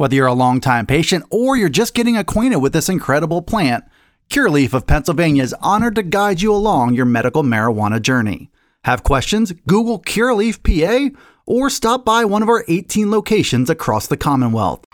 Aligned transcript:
Whether 0.00 0.16
you're 0.16 0.28
a 0.28 0.32
longtime 0.32 0.86
patient 0.86 1.26
or 1.28 1.58
you're 1.58 1.68
just 1.68 1.92
getting 1.92 2.16
acquainted 2.16 2.56
with 2.56 2.72
this 2.72 2.88
incredible 2.88 3.42
plant, 3.42 3.84
Curaleaf 4.30 4.72
of 4.72 4.86
Pennsylvania 4.86 5.42
is 5.42 5.54
honored 5.60 5.94
to 5.96 6.02
guide 6.02 6.40
you 6.40 6.54
along 6.54 6.94
your 6.94 7.04
medical 7.04 7.42
marijuana 7.42 8.00
journey. 8.00 8.50
Have 8.84 9.02
questions? 9.02 9.52
Google 9.66 10.00
Curaleaf 10.00 10.62
PA 10.62 11.14
or 11.44 11.68
stop 11.68 12.02
by 12.02 12.24
one 12.24 12.42
of 12.42 12.48
our 12.48 12.64
18 12.66 13.10
locations 13.10 13.68
across 13.68 14.06
the 14.06 14.16
Commonwealth. 14.16 14.86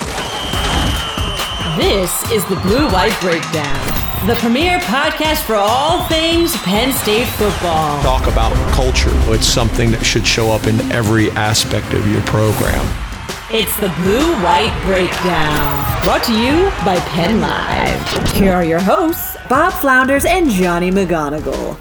This 1.77 2.28
is 2.33 2.45
the 2.47 2.56
Blue 2.64 2.91
White 2.91 3.16
Breakdown, 3.20 4.27
the 4.27 4.34
premier 4.34 4.80
podcast 4.80 5.42
for 5.42 5.55
all 5.55 6.02
things 6.09 6.56
Penn 6.62 6.92
State 6.92 7.28
football. 7.28 8.02
Talk 8.02 8.27
about 8.27 8.52
culture. 8.73 9.12
It's 9.33 9.47
something 9.47 9.92
that 9.92 10.05
should 10.05 10.27
show 10.27 10.50
up 10.50 10.66
in 10.66 10.80
every 10.91 11.30
aspect 11.30 11.95
of 11.95 12.11
your 12.11 12.23
program. 12.23 13.05
It's 13.48 13.77
the 13.77 13.88
Blue 14.02 14.32
White 14.42 14.77
Breakdown, 14.84 16.02
brought 16.02 16.24
to 16.24 16.32
you 16.32 16.64
by 16.84 16.98
Penn 17.09 17.41
Live. 17.41 18.32
Here 18.32 18.52
are 18.52 18.64
your 18.64 18.80
hosts, 18.80 19.36
Bob 19.48 19.72
Flounders 19.75 20.25
and 20.25 20.50
Johnny 20.50 20.91
McGonigal. 20.91 21.78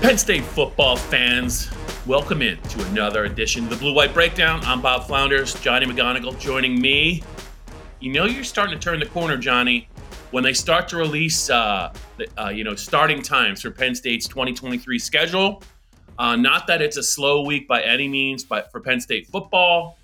Penn 0.00 0.18
State 0.18 0.42
football 0.42 0.96
fans, 0.96 1.70
welcome 2.06 2.42
in 2.42 2.60
to 2.60 2.84
another 2.86 3.26
edition 3.26 3.62
of 3.62 3.70
the 3.70 3.76
Blue 3.76 3.94
White 3.94 4.12
Breakdown. 4.12 4.58
I'm 4.64 4.82
Bob 4.82 5.06
Flounders, 5.06 5.54
Johnny 5.60 5.86
McGonigal 5.86 6.36
joining 6.40 6.80
me. 6.80 7.22
You 8.00 8.12
know 8.12 8.24
you're 8.24 8.42
starting 8.42 8.76
to 8.76 8.84
turn 8.84 8.98
the 8.98 9.06
corner, 9.06 9.36
Johnny, 9.36 9.88
when 10.32 10.42
they 10.42 10.54
start 10.54 10.88
to 10.88 10.96
release, 10.96 11.48
uh, 11.48 11.94
uh, 12.36 12.48
you 12.48 12.64
know, 12.64 12.74
starting 12.74 13.22
times 13.22 13.62
for 13.62 13.70
Penn 13.70 13.94
State's 13.94 14.26
2023 14.26 14.98
schedule. 14.98 15.62
Uh, 16.18 16.34
not 16.34 16.66
that 16.66 16.82
it's 16.82 16.96
a 16.96 17.02
slow 17.04 17.44
week 17.44 17.68
by 17.68 17.80
any 17.82 18.08
means, 18.08 18.42
but 18.42 18.72
for 18.72 18.80
Penn 18.80 19.00
State 19.00 19.28
football, 19.28 19.98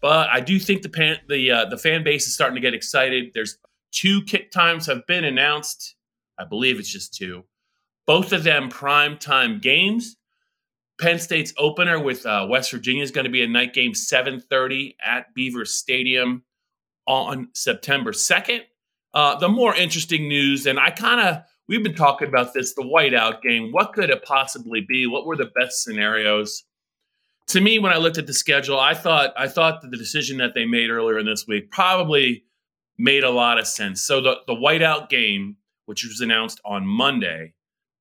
but 0.00 0.28
I 0.30 0.40
do 0.40 0.58
think 0.58 0.82
the 0.82 0.88
pan, 0.88 1.18
the 1.28 1.50
uh, 1.50 1.64
the 1.66 1.78
fan 1.78 2.04
base 2.04 2.26
is 2.26 2.34
starting 2.34 2.54
to 2.54 2.60
get 2.60 2.74
excited. 2.74 3.32
There's 3.34 3.58
two 3.92 4.22
kick 4.22 4.50
times 4.50 4.86
have 4.86 5.06
been 5.06 5.24
announced. 5.24 5.96
I 6.38 6.44
believe 6.44 6.78
it's 6.78 6.90
just 6.90 7.14
two 7.14 7.44
both 8.08 8.32
of 8.32 8.42
them 8.42 8.70
prime 8.70 9.18
time 9.18 9.60
games. 9.60 10.16
Penn 10.98 11.20
State's 11.20 11.52
opener 11.58 12.00
with 12.00 12.24
uh, 12.26 12.46
West 12.48 12.72
Virginia 12.72 13.02
is 13.02 13.12
going 13.12 13.26
to 13.26 13.30
be 13.30 13.42
a 13.42 13.46
night 13.46 13.74
game, 13.74 13.92
7:30 13.92 14.96
at 15.04 15.32
Beaver 15.34 15.64
Stadium 15.66 16.42
on 17.06 17.50
September 17.54 18.12
2nd. 18.12 18.62
Uh, 19.14 19.38
the 19.38 19.48
more 19.48 19.74
interesting 19.76 20.26
news, 20.26 20.66
and 20.66 20.80
I 20.80 20.90
kind 20.90 21.20
of 21.20 21.42
we've 21.68 21.84
been 21.84 21.94
talking 21.94 22.28
about 22.28 22.54
this, 22.54 22.74
the 22.74 22.82
whiteout 22.82 23.42
game. 23.42 23.72
What 23.72 23.92
could 23.92 24.10
it 24.10 24.24
possibly 24.24 24.80
be? 24.80 25.06
What 25.06 25.26
were 25.26 25.36
the 25.36 25.50
best 25.54 25.84
scenarios? 25.84 26.64
To 27.48 27.60
me, 27.60 27.78
when 27.78 27.92
I 27.92 27.96
looked 27.96 28.18
at 28.18 28.26
the 28.26 28.34
schedule, 28.34 28.78
I 28.78 28.94
thought 28.94 29.32
I 29.36 29.48
thought 29.48 29.80
that 29.82 29.90
the 29.90 29.96
decision 29.96 30.38
that 30.38 30.54
they 30.54 30.66
made 30.66 30.90
earlier 30.90 31.18
in 31.18 31.26
this 31.26 31.46
week 31.46 31.70
probably 31.70 32.44
made 32.98 33.24
a 33.24 33.30
lot 33.30 33.58
of 33.58 33.66
sense. 33.66 34.02
So 34.04 34.20
the 34.20 34.36
the 34.46 34.54
whiteout 34.54 35.08
game, 35.08 35.56
which 35.86 36.04
was 36.04 36.20
announced 36.20 36.60
on 36.64 36.86
Monday, 36.86 37.54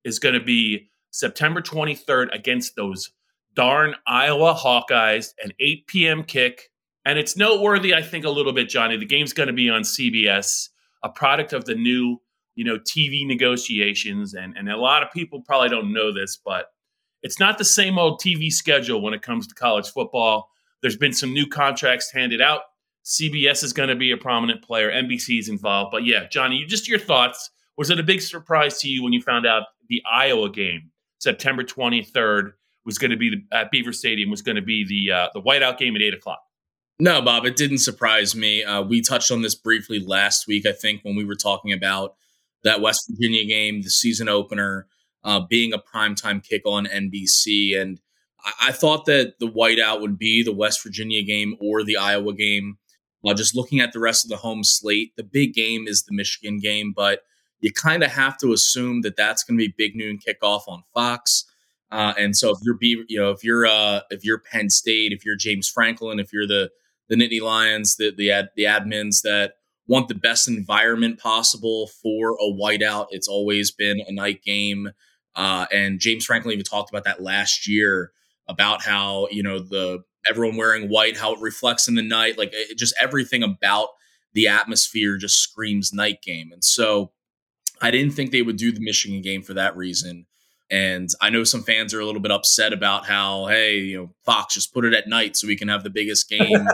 is 0.04 0.20
going 0.20 0.36
to 0.36 0.44
be 0.44 0.90
September 1.12 1.62
23rd 1.62 2.34
against 2.34 2.76
those 2.76 3.12
darn 3.58 3.96
Iowa 4.06 4.54
Hawkeyes, 4.54 5.34
an 5.44 5.52
8 5.60 5.88
p.m. 5.88 6.24
kick. 6.24 6.70
And 7.06 7.18
it's 7.18 7.36
noteworthy, 7.36 7.96
I 7.96 8.04
think, 8.04 8.24
a 8.24 8.30
little 8.30 8.54
bit, 8.54 8.70
Johnny. 8.70 8.98
The 8.98 9.06
game's 9.06 9.34
going 9.34 9.48
to 9.48 9.54
be 9.54 9.70
on 9.70 9.82
CBS, 9.82 10.70
a 11.04 11.10
product 11.10 11.54
of 11.54 11.66
the 11.66 11.74
new, 11.74 12.22
you 12.56 12.66
know, 12.66 12.78
TV 12.78 13.26
negotiations. 13.26 14.34
And, 14.34 14.56
and 14.58 14.70
a 14.70 14.78
lot 14.78 15.04
of 15.04 15.12
people 15.12 15.42
probably 15.42 15.70
don't 15.70 15.92
know 15.92 16.14
this, 16.14 16.38
but 16.38 16.68
it's 17.24 17.40
not 17.40 17.58
the 17.58 17.66
same 17.66 17.98
old 17.98 18.22
TV 18.22 18.52
schedule 18.52 19.02
when 19.02 19.14
it 19.14 19.22
comes 19.22 19.48
to 19.48 19.56
college 19.56 19.90
football. 19.90 20.50
There's 20.82 20.98
been 20.98 21.14
some 21.14 21.34
new 21.34 21.48
contracts 21.48 22.12
handed 22.12 22.42
out. 22.42 22.62
CBS 23.06 23.64
is 23.64 23.74
going 23.74 23.90
to 23.90 23.96
be 23.96 24.12
a 24.12 24.18
prominent 24.18 24.62
player. 24.62 24.92
NBC 24.92 25.40
is 25.40 25.50
involved. 25.50 25.92
But 25.92 26.06
yeah, 26.06 26.28
Johnny, 26.28 26.66
just 26.66 26.88
your 26.88 27.00
thoughts. 27.00 27.50
Was 27.78 27.90
it 27.90 28.00
a 28.00 28.04
big 28.04 28.22
surprise 28.22 28.80
to 28.82 28.90
you 28.90 29.04
when 29.04 29.14
you 29.14 29.22
found 29.22 29.46
out 29.46 29.64
the 29.88 30.02
Iowa 30.12 30.50
game, 30.50 30.92
September 31.20 31.64
23rd, 31.64 32.54
was 32.86 32.98
going 32.98 33.12
to 33.12 33.18
be 33.18 33.30
the, 33.30 33.56
at 33.56 33.72
Beaver 33.72 33.94
Stadium, 33.94 34.30
was 34.30 34.42
going 34.42 34.56
to 34.56 34.62
be 34.62 34.86
the 34.86 35.14
uh, 35.14 35.28
the 35.34 35.42
whiteout 35.42 35.78
game 35.78 35.96
at 35.96 36.02
eight 36.02 36.14
o'clock. 36.14 36.42
No, 37.00 37.22
Bob, 37.22 37.46
it 37.46 37.56
didn't 37.56 37.78
surprise 37.80 38.36
me. 38.36 38.64
Uh, 38.64 38.82
we 38.82 39.02
touched 39.02 39.30
on 39.30 39.42
this 39.42 39.54
briefly 39.54 40.00
last 40.00 40.48
week, 40.48 40.66
I 40.66 40.72
think, 40.72 41.04
when 41.04 41.16
we 41.16 41.26
were 41.26 41.36
talking 41.36 41.72
about 41.72 42.16
that 42.64 42.82
West 42.82 43.10
Virginia 43.10 43.46
game, 43.46 43.84
the 43.84 43.90
season 43.90 44.28
opener, 44.28 44.88
uh, 45.28 45.42
being 45.42 45.74
a 45.74 45.78
primetime 45.78 46.42
kick 46.42 46.62
on 46.66 46.86
NBC. 46.86 47.80
And 47.80 48.00
I-, 48.44 48.70
I, 48.70 48.72
thought 48.72 49.06
that 49.06 49.34
the 49.40 49.48
whiteout 49.48 50.00
would 50.00 50.18
be 50.18 50.42
the 50.42 50.56
West 50.56 50.82
Virginia 50.82 51.22
game 51.22 51.58
or 51.60 51.84
the 51.84 51.98
Iowa 51.98 52.34
game. 52.34 52.78
Uh, 53.28 53.34
just 53.34 53.54
looking 53.54 53.82
at 53.82 53.92
the 53.92 54.00
rest 54.00 54.24
of 54.24 54.30
the 54.30 54.38
home 54.38 54.64
slate, 54.64 55.12
the 55.18 55.24
big 55.24 55.54
game 55.54 55.86
is 55.86 56.04
the 56.04 56.16
Michigan 56.16 56.60
game, 56.60 56.94
but 56.96 57.24
you 57.60 57.74
kind 57.74 58.04
of 58.04 58.12
have 58.12 58.38
to 58.38 58.54
assume 58.54 59.02
that 59.02 59.18
that's 59.18 59.44
going 59.44 59.58
to 59.58 59.66
be 59.66 59.74
big 59.78 59.98
noon 59.98 60.18
kickoff 60.18 60.62
on 60.68 60.84
Fox. 60.94 61.44
Uh, 61.92 62.14
and 62.18 62.38
so 62.38 62.52
if 62.52 62.60
you're 62.62 62.78
you 62.82 63.20
know 63.20 63.32
if 63.32 63.44
you're 63.44 63.66
uh, 63.66 64.02
if 64.10 64.24
you're 64.24 64.40
Penn 64.40 64.70
State, 64.70 65.12
if 65.12 65.26
you're 65.26 65.36
James 65.36 65.68
Franklin, 65.68 66.20
if 66.20 66.32
you're 66.32 66.48
the 66.48 66.70
the 67.10 67.16
Nittany 67.16 67.42
Lions, 67.42 67.96
the 67.96 68.14
the 68.16 68.32
ad, 68.32 68.50
the 68.56 68.64
admins 68.64 69.22
that 69.24 69.54
want 69.88 70.08
the 70.08 70.16
best 70.16 70.48
environment 70.48 71.20
possible 71.20 71.90
for 72.02 72.34
a 72.34 72.52
whiteout, 72.52 73.08
it's 73.12 73.28
always 73.28 73.72
been 73.72 74.02
a 74.08 74.12
night 74.12 74.44
game. 74.44 74.92
Uh, 75.38 75.68
and 75.72 76.00
James 76.00 76.26
Franklin 76.26 76.54
even 76.54 76.66
talked 76.66 76.90
about 76.90 77.06
that 77.06 77.22
last 77.22 77.68
year 77.68 78.12
about 78.50 78.84
how 78.84 79.28
you 79.32 79.44
know 79.44 79.60
the 79.60 80.04
everyone 80.30 80.58
wearing 80.58 80.90
white, 80.90 81.16
how 81.16 81.34
it 81.34 81.40
reflects 81.40 81.88
in 81.88 81.96
the 81.96 82.02
night, 82.02 82.38
like 82.38 82.50
it, 82.52 82.78
just 82.78 82.94
everything 83.00 83.44
about 83.44 83.90
the 84.34 84.48
atmosphere 84.48 85.18
just 85.18 85.40
screams 85.40 85.94
night 85.94 86.22
game. 86.22 86.52
And 86.52 86.64
so 86.64 87.12
I 87.82 87.92
didn't 87.92 88.14
think 88.14 88.32
they 88.32 88.42
would 88.42 88.58
do 88.58 88.72
the 88.72 88.82
Michigan 88.82 89.22
game 89.22 89.42
for 89.42 89.54
that 89.54 89.78
reason. 89.78 90.26
And 90.70 91.10
I 91.22 91.30
know 91.30 91.44
some 91.44 91.64
fans 91.64 91.94
are 91.94 92.00
a 92.00 92.06
little 92.06 92.22
bit 92.22 92.32
upset 92.32 92.74
about 92.74 93.06
how, 93.06 93.46
hey, 93.46 93.78
you 93.78 93.98
know, 93.98 94.14
Fox 94.26 94.56
just 94.56 94.74
put 94.74 94.84
it 94.84 94.94
at 94.94 95.08
night 95.08 95.38
so 95.38 95.48
we 95.48 95.56
can 95.56 95.70
have 95.70 95.84
the 95.84 95.90
biggest 95.90 96.30
game. 96.30 96.68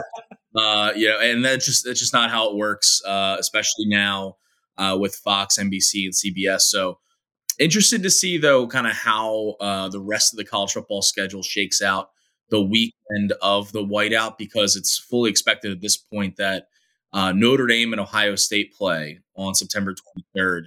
uh, 0.56 0.92
you 0.96 1.08
know, 1.08 1.20
and 1.20 1.44
that's 1.44 1.66
just 1.66 1.84
that's 1.84 2.00
just 2.00 2.12
not 2.12 2.30
how 2.30 2.50
it 2.50 2.56
works, 2.56 3.02
uh, 3.06 3.36
especially 3.38 3.86
now 3.86 4.36
uh, 4.78 4.96
with 4.98 5.14
Fox, 5.14 5.58
NBC, 5.58 6.06
and 6.06 6.14
CBS. 6.14 6.62
So 6.62 6.98
interested 7.58 8.02
to 8.02 8.10
see 8.10 8.38
though, 8.38 8.66
kind 8.66 8.86
of 8.86 8.92
how 8.94 9.56
uh, 9.60 9.88
the 9.88 10.00
rest 10.00 10.32
of 10.32 10.38
the 10.38 10.44
college 10.44 10.72
football 10.72 11.02
schedule 11.02 11.42
shakes 11.42 11.82
out 11.82 12.10
the 12.50 12.62
weekend 12.62 13.32
of 13.42 13.72
the 13.72 13.84
whiteout 13.84 14.38
because 14.38 14.76
it's 14.76 14.98
fully 14.98 15.30
expected 15.30 15.72
at 15.72 15.80
this 15.80 15.96
point 15.96 16.36
that 16.36 16.68
uh, 17.12 17.32
Notre 17.32 17.66
Dame 17.66 17.92
and 17.92 18.00
Ohio 18.00 18.34
State 18.34 18.74
play 18.74 19.20
on 19.36 19.54
September 19.54 19.94
23rd 20.36 20.64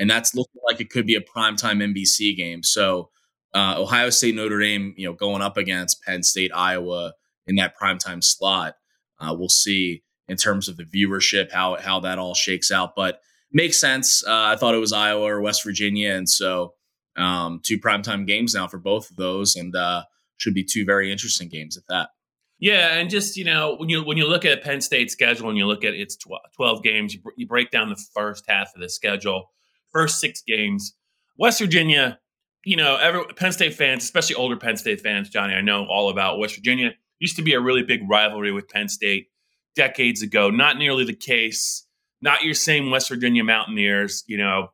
and 0.00 0.08
that's 0.08 0.34
looking 0.34 0.62
like 0.66 0.80
it 0.80 0.88
could 0.88 1.06
be 1.06 1.14
a 1.14 1.20
primetime 1.20 1.94
NBC 1.94 2.34
game. 2.34 2.62
So 2.62 3.10
uh, 3.54 3.74
Ohio 3.76 4.08
State, 4.08 4.34
Notre 4.34 4.58
Dame, 4.58 4.94
you 4.96 5.06
know, 5.06 5.12
going 5.12 5.42
up 5.42 5.58
against 5.58 6.02
Penn 6.02 6.22
State, 6.22 6.50
Iowa 6.54 7.12
in 7.46 7.56
that 7.56 7.74
primetime 7.80 8.24
slot. 8.24 8.76
Uh, 9.20 9.34
we'll 9.38 9.50
see 9.50 10.02
in 10.26 10.38
terms 10.38 10.68
of 10.68 10.78
the 10.78 10.84
viewership 10.84 11.52
how 11.52 11.76
how 11.76 12.00
that 12.00 12.18
all 12.18 12.34
shakes 12.34 12.70
out, 12.70 12.96
but 12.96 13.20
makes 13.52 13.80
sense. 13.80 14.24
Uh, 14.26 14.32
I 14.32 14.56
thought 14.56 14.74
it 14.74 14.78
was 14.78 14.92
Iowa 14.92 15.22
or 15.22 15.40
West 15.40 15.64
Virginia, 15.64 16.14
and 16.14 16.28
so 16.28 16.74
um, 17.16 17.60
two 17.62 17.78
primetime 17.78 18.26
games 18.26 18.54
now 18.54 18.66
for 18.66 18.78
both 18.78 19.10
of 19.10 19.16
those, 19.16 19.56
and 19.56 19.74
uh, 19.74 20.04
should 20.36 20.54
be 20.54 20.64
two 20.64 20.84
very 20.84 21.10
interesting 21.12 21.48
games 21.48 21.76
at 21.76 21.84
that. 21.88 22.10
Yeah, 22.58 22.94
and 22.94 23.08
just 23.08 23.36
you 23.36 23.44
know 23.44 23.76
when 23.76 23.88
you 23.88 24.04
when 24.04 24.16
you 24.16 24.28
look 24.28 24.44
at 24.44 24.62
Penn 24.62 24.80
State's 24.80 25.12
schedule 25.12 25.48
and 25.48 25.56
you 25.56 25.66
look 25.66 25.84
at 25.84 25.94
its 25.94 26.16
12, 26.16 26.42
12 26.54 26.82
games, 26.82 27.14
you, 27.14 27.20
you 27.36 27.46
break 27.46 27.70
down 27.70 27.88
the 27.88 28.02
first 28.14 28.44
half 28.48 28.74
of 28.74 28.80
the 28.80 28.88
schedule 28.88 29.50
first 29.92 30.20
six 30.20 30.42
games. 30.42 30.94
West 31.38 31.60
Virginia, 31.60 32.18
you 32.64 32.76
know, 32.76 32.96
every, 32.96 33.24
Penn 33.36 33.52
State 33.52 33.74
fans, 33.74 34.04
especially 34.04 34.36
older 34.36 34.56
Penn 34.56 34.76
State 34.76 35.00
fans, 35.00 35.28
Johnny, 35.28 35.54
I 35.54 35.60
know 35.60 35.86
all 35.86 36.10
about 36.10 36.38
West 36.38 36.56
Virginia. 36.56 36.92
Used 37.18 37.36
to 37.36 37.42
be 37.42 37.54
a 37.54 37.60
really 37.60 37.82
big 37.82 38.08
rivalry 38.08 38.52
with 38.52 38.68
Penn 38.68 38.88
State 38.88 39.28
decades 39.76 40.22
ago. 40.22 40.50
Not 40.50 40.78
nearly 40.78 41.04
the 41.04 41.14
case. 41.14 41.86
Not 42.22 42.42
your 42.42 42.54
same 42.54 42.90
West 42.90 43.08
Virginia 43.08 43.44
Mountaineers. 43.44 44.24
You 44.26 44.38
know, 44.38 44.68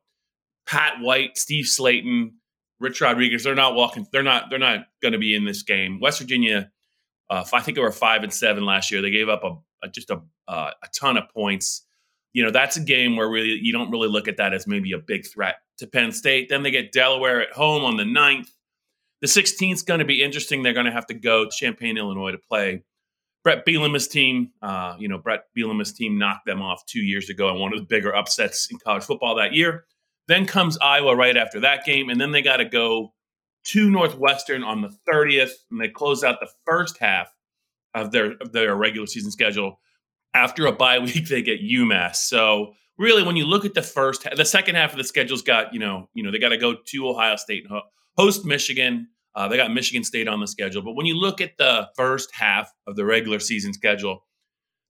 Pat 0.66 1.00
White, 1.00 1.38
Steve 1.38 1.66
Slaton, 1.66 2.32
Rich 2.80 3.00
Rodriguez. 3.00 3.44
They're 3.44 3.54
not 3.54 3.74
walking. 3.74 4.06
They're 4.12 4.22
not. 4.22 4.50
They're 4.50 4.58
not 4.58 4.86
going 5.02 5.12
to 5.12 5.18
be 5.18 5.34
in 5.34 5.44
this 5.44 5.62
game. 5.62 6.00
West 6.00 6.18
Virginia. 6.20 6.70
Uh, 7.28 7.44
I 7.52 7.60
think 7.60 7.76
they 7.76 7.82
were 7.82 7.90
five 7.90 8.22
and 8.22 8.32
seven 8.32 8.64
last 8.64 8.90
year. 8.90 9.02
They 9.02 9.10
gave 9.10 9.28
up 9.28 9.42
a, 9.42 9.56
a 9.84 9.88
just 9.88 10.10
a, 10.10 10.20
uh, 10.46 10.70
a 10.82 10.88
ton 10.94 11.16
of 11.16 11.28
points 11.34 11.86
you 12.36 12.42
know, 12.44 12.50
that's 12.50 12.76
a 12.76 12.80
game 12.80 13.16
where 13.16 13.26
really 13.26 13.58
you 13.62 13.72
don't 13.72 13.90
really 13.90 14.08
look 14.08 14.28
at 14.28 14.36
that 14.36 14.52
as 14.52 14.66
maybe 14.66 14.92
a 14.92 14.98
big 14.98 15.26
threat 15.26 15.54
to 15.78 15.86
Penn 15.86 16.12
State. 16.12 16.50
Then 16.50 16.62
they 16.62 16.70
get 16.70 16.92
Delaware 16.92 17.40
at 17.40 17.52
home 17.52 17.82
on 17.82 17.96
the 17.96 18.04
9th. 18.04 18.50
The 19.22 19.26
16th 19.26 19.72
is 19.72 19.82
going 19.82 20.00
to 20.00 20.04
be 20.04 20.22
interesting. 20.22 20.62
They're 20.62 20.74
going 20.74 20.84
to 20.84 20.92
have 20.92 21.06
to 21.06 21.14
go 21.14 21.46
to 21.46 21.50
Champaign, 21.50 21.96
Illinois 21.96 22.32
to 22.32 22.38
play 22.38 22.82
Bret 23.46 23.64
Bielema's 23.64 24.08
team. 24.08 24.50
Uh, 24.60 24.96
you 24.98 25.06
know, 25.06 25.18
Bret 25.18 25.44
Bielema's 25.56 25.92
team 25.92 26.18
knocked 26.18 26.46
them 26.46 26.60
off 26.60 26.84
two 26.86 26.98
years 26.98 27.30
ago 27.30 27.48
in 27.54 27.60
one 27.60 27.72
of 27.72 27.78
the 27.78 27.84
bigger 27.84 28.12
upsets 28.12 28.66
in 28.72 28.78
college 28.80 29.04
football 29.04 29.36
that 29.36 29.52
year. 29.52 29.84
Then 30.26 30.46
comes 30.46 30.76
Iowa 30.78 31.14
right 31.14 31.36
after 31.36 31.60
that 31.60 31.84
game, 31.84 32.10
and 32.10 32.20
then 32.20 32.32
they 32.32 32.42
got 32.42 32.56
to 32.56 32.64
go 32.64 33.14
to 33.66 33.88
Northwestern 33.88 34.64
on 34.64 34.80
the 34.80 34.90
30th, 35.08 35.52
and 35.70 35.80
they 35.80 35.86
close 35.86 36.24
out 36.24 36.40
the 36.40 36.50
first 36.64 36.98
half 36.98 37.32
of 37.94 38.10
their 38.10 38.32
of 38.40 38.50
their 38.50 38.74
regular 38.74 39.06
season 39.06 39.30
schedule. 39.30 39.78
After 40.34 40.66
a 40.66 40.72
bye 40.72 40.98
week, 41.04 41.28
they 41.28 41.40
get 41.40 41.62
UMass. 41.62 42.16
So 42.16 42.72
really, 42.98 43.22
when 43.22 43.36
you 43.36 43.46
look 43.46 43.64
at 43.64 43.74
the 43.74 43.82
first, 43.82 44.26
the 44.34 44.44
second 44.44 44.74
half 44.74 44.90
of 44.90 44.98
the 44.98 45.04
schedule's 45.04 45.42
got 45.42 45.72
you 45.72 45.78
know, 45.78 46.08
you 46.14 46.24
know, 46.24 46.32
they 46.32 46.40
got 46.40 46.48
to 46.48 46.58
go 46.58 46.74
to 46.84 47.08
Ohio 47.08 47.36
State 47.36 47.64
and 47.70 47.80
host 48.18 48.44
Michigan. 48.44 49.06
Uh, 49.36 49.46
they 49.48 49.58
got 49.58 49.72
Michigan 49.72 50.02
State 50.02 50.28
on 50.28 50.40
the 50.40 50.46
schedule. 50.48 50.82
But 50.82 50.94
when 50.94 51.06
you 51.06 51.14
look 51.14 51.42
at 51.42 51.58
the 51.58 51.90
first 51.94 52.34
half 52.34 52.72
of 52.86 52.96
the 52.96 53.04
regular 53.04 53.38
season 53.38 53.74
schedule, 53.74 54.24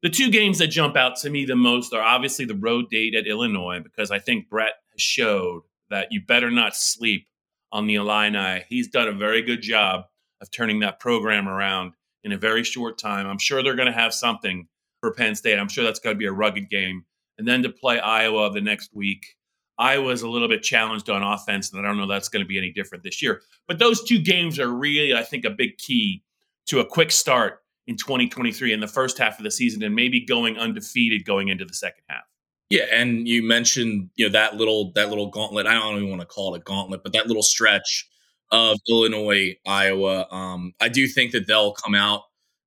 the 0.02 0.08
two 0.08 0.30
games 0.30 0.58
that 0.58 0.68
jump 0.68 0.96
out 0.96 1.16
to 1.16 1.30
me 1.30 1.44
the 1.44 1.56
most 1.56 1.92
are 1.92 2.02
obviously 2.02 2.44
the 2.44 2.54
road 2.54 2.88
date 2.88 3.16
at 3.16 3.26
Illinois, 3.26 3.80
because 3.82 4.12
I 4.12 4.20
think 4.20 4.48
Bret 4.48 4.74
showed 4.96 5.62
that 5.90 6.08
you 6.12 6.20
better 6.24 6.50
not 6.50 6.76
sleep 6.76 7.26
on 7.72 7.86
the 7.86 7.96
Illini. 7.96 8.64
He's 8.68 8.88
done 8.88 9.08
a 9.08 9.12
very 9.12 9.42
good 9.42 9.62
job 9.62 10.04
of 10.40 10.50
turning 10.50 10.80
that 10.80 11.00
program 11.00 11.48
around 11.48 11.94
in 12.22 12.30
a 12.30 12.38
very 12.38 12.62
short 12.62 12.98
time. 12.98 13.26
I'm 13.26 13.38
sure 13.38 13.62
they're 13.62 13.74
going 13.74 13.92
to 13.92 13.98
have 13.98 14.14
something 14.14 14.68
for 15.00 15.12
Penn 15.12 15.34
State. 15.34 15.58
I'm 15.58 15.68
sure 15.68 15.84
that's 15.84 15.98
going 15.98 16.14
to 16.14 16.18
be 16.18 16.26
a 16.26 16.32
rugged 16.32 16.70
game. 16.70 17.04
And 17.38 17.48
then 17.48 17.62
to 17.64 17.70
play 17.70 17.98
Iowa 17.98 18.50
the 18.52 18.60
next 18.60 18.94
week 18.94 19.35
Iowa's 19.78 20.22
a 20.22 20.28
little 20.28 20.48
bit 20.48 20.62
challenged 20.62 21.10
on 21.10 21.22
offense, 21.22 21.72
and 21.72 21.80
I 21.80 21.88
don't 21.88 21.98
know 21.98 22.06
that's 22.06 22.28
going 22.28 22.44
to 22.44 22.48
be 22.48 22.58
any 22.58 22.72
different 22.72 23.04
this 23.04 23.22
year. 23.22 23.42
But 23.68 23.78
those 23.78 24.02
two 24.02 24.18
games 24.18 24.58
are 24.58 24.68
really, 24.68 25.14
I 25.14 25.22
think, 25.22 25.44
a 25.44 25.50
big 25.50 25.76
key 25.78 26.22
to 26.66 26.80
a 26.80 26.86
quick 26.86 27.10
start 27.10 27.62
in 27.86 27.96
2023 27.96 28.72
in 28.72 28.80
the 28.80 28.88
first 28.88 29.18
half 29.18 29.38
of 29.38 29.44
the 29.44 29.50
season, 29.50 29.82
and 29.82 29.94
maybe 29.94 30.24
going 30.24 30.58
undefeated 30.58 31.24
going 31.24 31.48
into 31.48 31.64
the 31.64 31.74
second 31.74 32.02
half. 32.08 32.24
Yeah, 32.70 32.84
and 32.92 33.28
you 33.28 33.42
mentioned 33.42 34.10
you 34.16 34.26
know 34.26 34.32
that 34.32 34.56
little 34.56 34.92
that 34.94 35.08
little 35.08 35.30
gauntlet. 35.30 35.66
I 35.66 35.74
don't 35.74 35.96
even 35.96 36.08
want 36.08 36.22
to 36.22 36.26
call 36.26 36.54
it 36.54 36.58
a 36.58 36.64
gauntlet, 36.64 37.02
but 37.02 37.12
that 37.12 37.26
little 37.26 37.42
stretch 37.42 38.08
of 38.50 38.78
Illinois, 38.88 39.56
Iowa. 39.66 40.26
Um, 40.30 40.72
I 40.80 40.88
do 40.88 41.06
think 41.06 41.32
that 41.32 41.46
they'll 41.46 41.72
come 41.72 41.94
out 41.94 42.22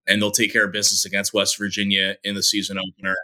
and 0.07 0.21
they'll 0.21 0.31
take 0.31 0.51
care 0.51 0.65
of 0.65 0.71
business 0.71 1.05
against 1.05 1.33
West 1.33 1.57
Virginia 1.57 2.15
in 2.23 2.35
the 2.35 2.43
season 2.43 2.77
opener. 2.77 3.15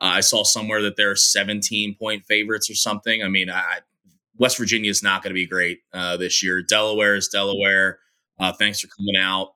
Uh, 0.00 0.12
I 0.14 0.20
saw 0.20 0.44
somewhere 0.44 0.82
that 0.82 0.96
they're 0.96 1.16
17 1.16 1.96
point 1.96 2.24
favorites 2.26 2.70
or 2.70 2.74
something. 2.74 3.22
I 3.22 3.28
mean, 3.28 3.50
I, 3.50 3.80
West 4.38 4.58
Virginia 4.58 4.90
is 4.90 5.02
not 5.02 5.22
going 5.22 5.30
to 5.30 5.34
be 5.34 5.46
great 5.46 5.80
uh, 5.92 6.16
this 6.16 6.42
year. 6.42 6.62
Delaware 6.62 7.16
is 7.16 7.28
Delaware. 7.28 7.98
Uh, 8.38 8.52
thanks 8.52 8.80
for 8.80 8.86
coming 8.88 9.16
out. 9.20 9.54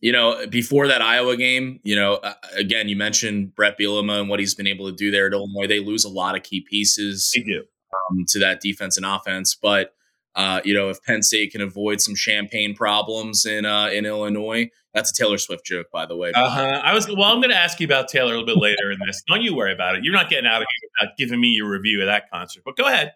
You 0.00 0.12
know, 0.12 0.46
before 0.46 0.88
that 0.88 1.00
Iowa 1.00 1.36
game, 1.38 1.80
you 1.82 1.96
know, 1.96 2.14
uh, 2.16 2.34
again, 2.54 2.88
you 2.88 2.96
mentioned 2.96 3.54
Bret 3.54 3.78
Bielema 3.78 4.20
and 4.20 4.28
what 4.28 4.38
he's 4.38 4.54
been 4.54 4.66
able 4.66 4.90
to 4.90 4.94
do 4.94 5.10
there 5.10 5.26
at 5.26 5.32
Illinois. 5.32 5.66
They 5.66 5.80
lose 5.80 6.04
a 6.04 6.10
lot 6.10 6.36
of 6.36 6.42
key 6.42 6.60
pieces 6.60 7.34
um, 7.34 8.24
to 8.28 8.38
that 8.40 8.60
defense 8.60 8.98
and 8.98 9.06
offense, 9.06 9.54
but 9.54 9.95
uh, 10.36 10.60
you 10.64 10.74
know, 10.74 10.90
if 10.90 11.02
Penn 11.02 11.22
State 11.22 11.52
can 11.52 11.62
avoid 11.62 12.00
some 12.02 12.14
champagne 12.14 12.74
problems 12.74 13.46
in 13.46 13.64
uh, 13.64 13.86
in 13.86 14.04
Illinois, 14.04 14.70
that's 14.92 15.10
a 15.10 15.14
Taylor 15.14 15.38
Swift 15.38 15.64
joke, 15.64 15.86
by 15.90 16.04
the 16.04 16.14
way. 16.14 16.32
Uh 16.34 16.50
huh. 16.50 16.80
I 16.84 16.92
was 16.92 17.08
well. 17.08 17.24
I'm 17.24 17.38
going 17.38 17.50
to 17.50 17.56
ask 17.56 17.80
you 17.80 17.86
about 17.86 18.08
Taylor 18.08 18.34
a 18.34 18.38
little 18.38 18.46
bit 18.46 18.58
later 18.58 18.92
in 18.92 18.98
this. 19.06 19.22
Don't 19.26 19.42
you 19.42 19.56
worry 19.56 19.72
about 19.72 19.96
it. 19.96 20.04
You're 20.04 20.12
not 20.12 20.28
getting 20.28 20.46
out 20.46 20.60
of 20.60 20.66
here 20.68 20.90
without 21.00 21.16
giving 21.16 21.40
me 21.40 21.48
your 21.48 21.70
review 21.70 22.00
of 22.00 22.06
that 22.06 22.30
concert. 22.30 22.62
But 22.66 22.76
go 22.76 22.84
ahead. 22.84 23.14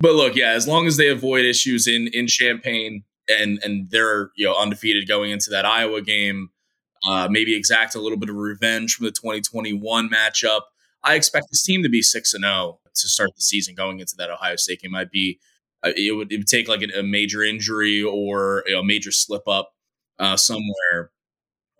But 0.00 0.14
look, 0.14 0.34
yeah, 0.34 0.50
as 0.50 0.66
long 0.66 0.88
as 0.88 0.96
they 0.96 1.08
avoid 1.08 1.44
issues 1.44 1.86
in 1.86 2.08
in 2.12 2.26
Champaign 2.26 3.04
and 3.28 3.60
and 3.62 3.88
they're 3.90 4.30
you 4.36 4.44
know 4.44 4.56
undefeated 4.56 5.06
going 5.06 5.30
into 5.30 5.50
that 5.50 5.64
Iowa 5.64 6.02
game, 6.02 6.50
uh, 7.08 7.28
maybe 7.30 7.54
exact 7.54 7.94
a 7.94 8.00
little 8.00 8.18
bit 8.18 8.30
of 8.30 8.34
revenge 8.34 8.96
from 8.96 9.06
the 9.06 9.12
2021 9.12 10.10
matchup. 10.10 10.62
I 11.04 11.14
expect 11.14 11.46
this 11.52 11.62
team 11.62 11.84
to 11.84 11.88
be 11.88 12.02
six 12.02 12.34
and 12.34 12.42
zero 12.42 12.52
oh 12.52 12.80
to 12.96 13.08
start 13.08 13.30
the 13.36 13.42
season 13.42 13.76
going 13.76 14.00
into 14.00 14.14
that 14.18 14.28
Ohio 14.28 14.56
State 14.56 14.80
game. 14.80 14.96
I'd 14.96 15.10
be 15.10 15.38
it 15.84 16.16
would, 16.16 16.32
it 16.32 16.38
would 16.38 16.46
take 16.46 16.68
like 16.68 16.82
a, 16.82 17.02
major 17.02 17.42
injury 17.42 18.02
or 18.02 18.64
a 18.68 18.82
major 18.82 19.12
slip 19.12 19.46
up 19.46 19.72
uh, 20.18 20.36
somewhere 20.36 21.10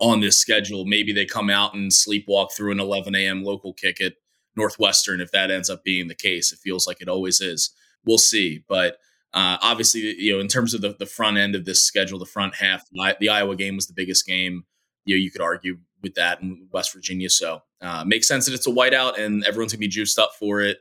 on 0.00 0.20
this 0.20 0.38
schedule. 0.38 0.84
Maybe 0.84 1.12
they 1.12 1.26
come 1.26 1.50
out 1.50 1.74
and 1.74 1.90
sleepwalk 1.90 2.52
through 2.52 2.72
an 2.72 2.80
11 2.80 3.14
a.m. 3.14 3.42
local 3.42 3.72
kick 3.72 4.00
at 4.00 4.14
Northwestern. 4.56 5.20
If 5.20 5.32
that 5.32 5.50
ends 5.50 5.68
up 5.68 5.84
being 5.84 6.08
the 6.08 6.14
case, 6.14 6.52
it 6.52 6.58
feels 6.58 6.86
like 6.86 7.00
it 7.00 7.08
always 7.08 7.40
is. 7.40 7.70
We'll 8.04 8.18
see. 8.18 8.62
But 8.68 8.98
uh, 9.34 9.58
obviously, 9.60 10.00
you 10.18 10.32
know, 10.32 10.40
in 10.40 10.48
terms 10.48 10.74
of 10.74 10.80
the, 10.80 10.94
the 10.98 11.06
front 11.06 11.36
end 11.36 11.54
of 11.54 11.64
this 11.64 11.84
schedule, 11.84 12.18
the 12.18 12.26
front 12.26 12.54
half, 12.56 12.84
the 13.20 13.28
Iowa 13.28 13.56
game 13.56 13.76
was 13.76 13.86
the 13.86 13.94
biggest 13.94 14.26
game. 14.26 14.64
You 15.04 15.16
know, 15.16 15.20
you 15.20 15.30
could 15.30 15.42
argue 15.42 15.78
with 16.02 16.14
that 16.14 16.40
in 16.40 16.68
West 16.72 16.92
Virginia. 16.92 17.28
So 17.28 17.62
uh, 17.80 18.04
makes 18.06 18.28
sense 18.28 18.46
that 18.46 18.54
it's 18.54 18.66
a 18.66 18.70
whiteout 18.70 19.18
and 19.18 19.44
everyone's 19.44 19.72
gonna 19.72 19.80
be 19.80 19.88
juiced 19.88 20.18
up 20.18 20.30
for 20.38 20.60
it. 20.60 20.78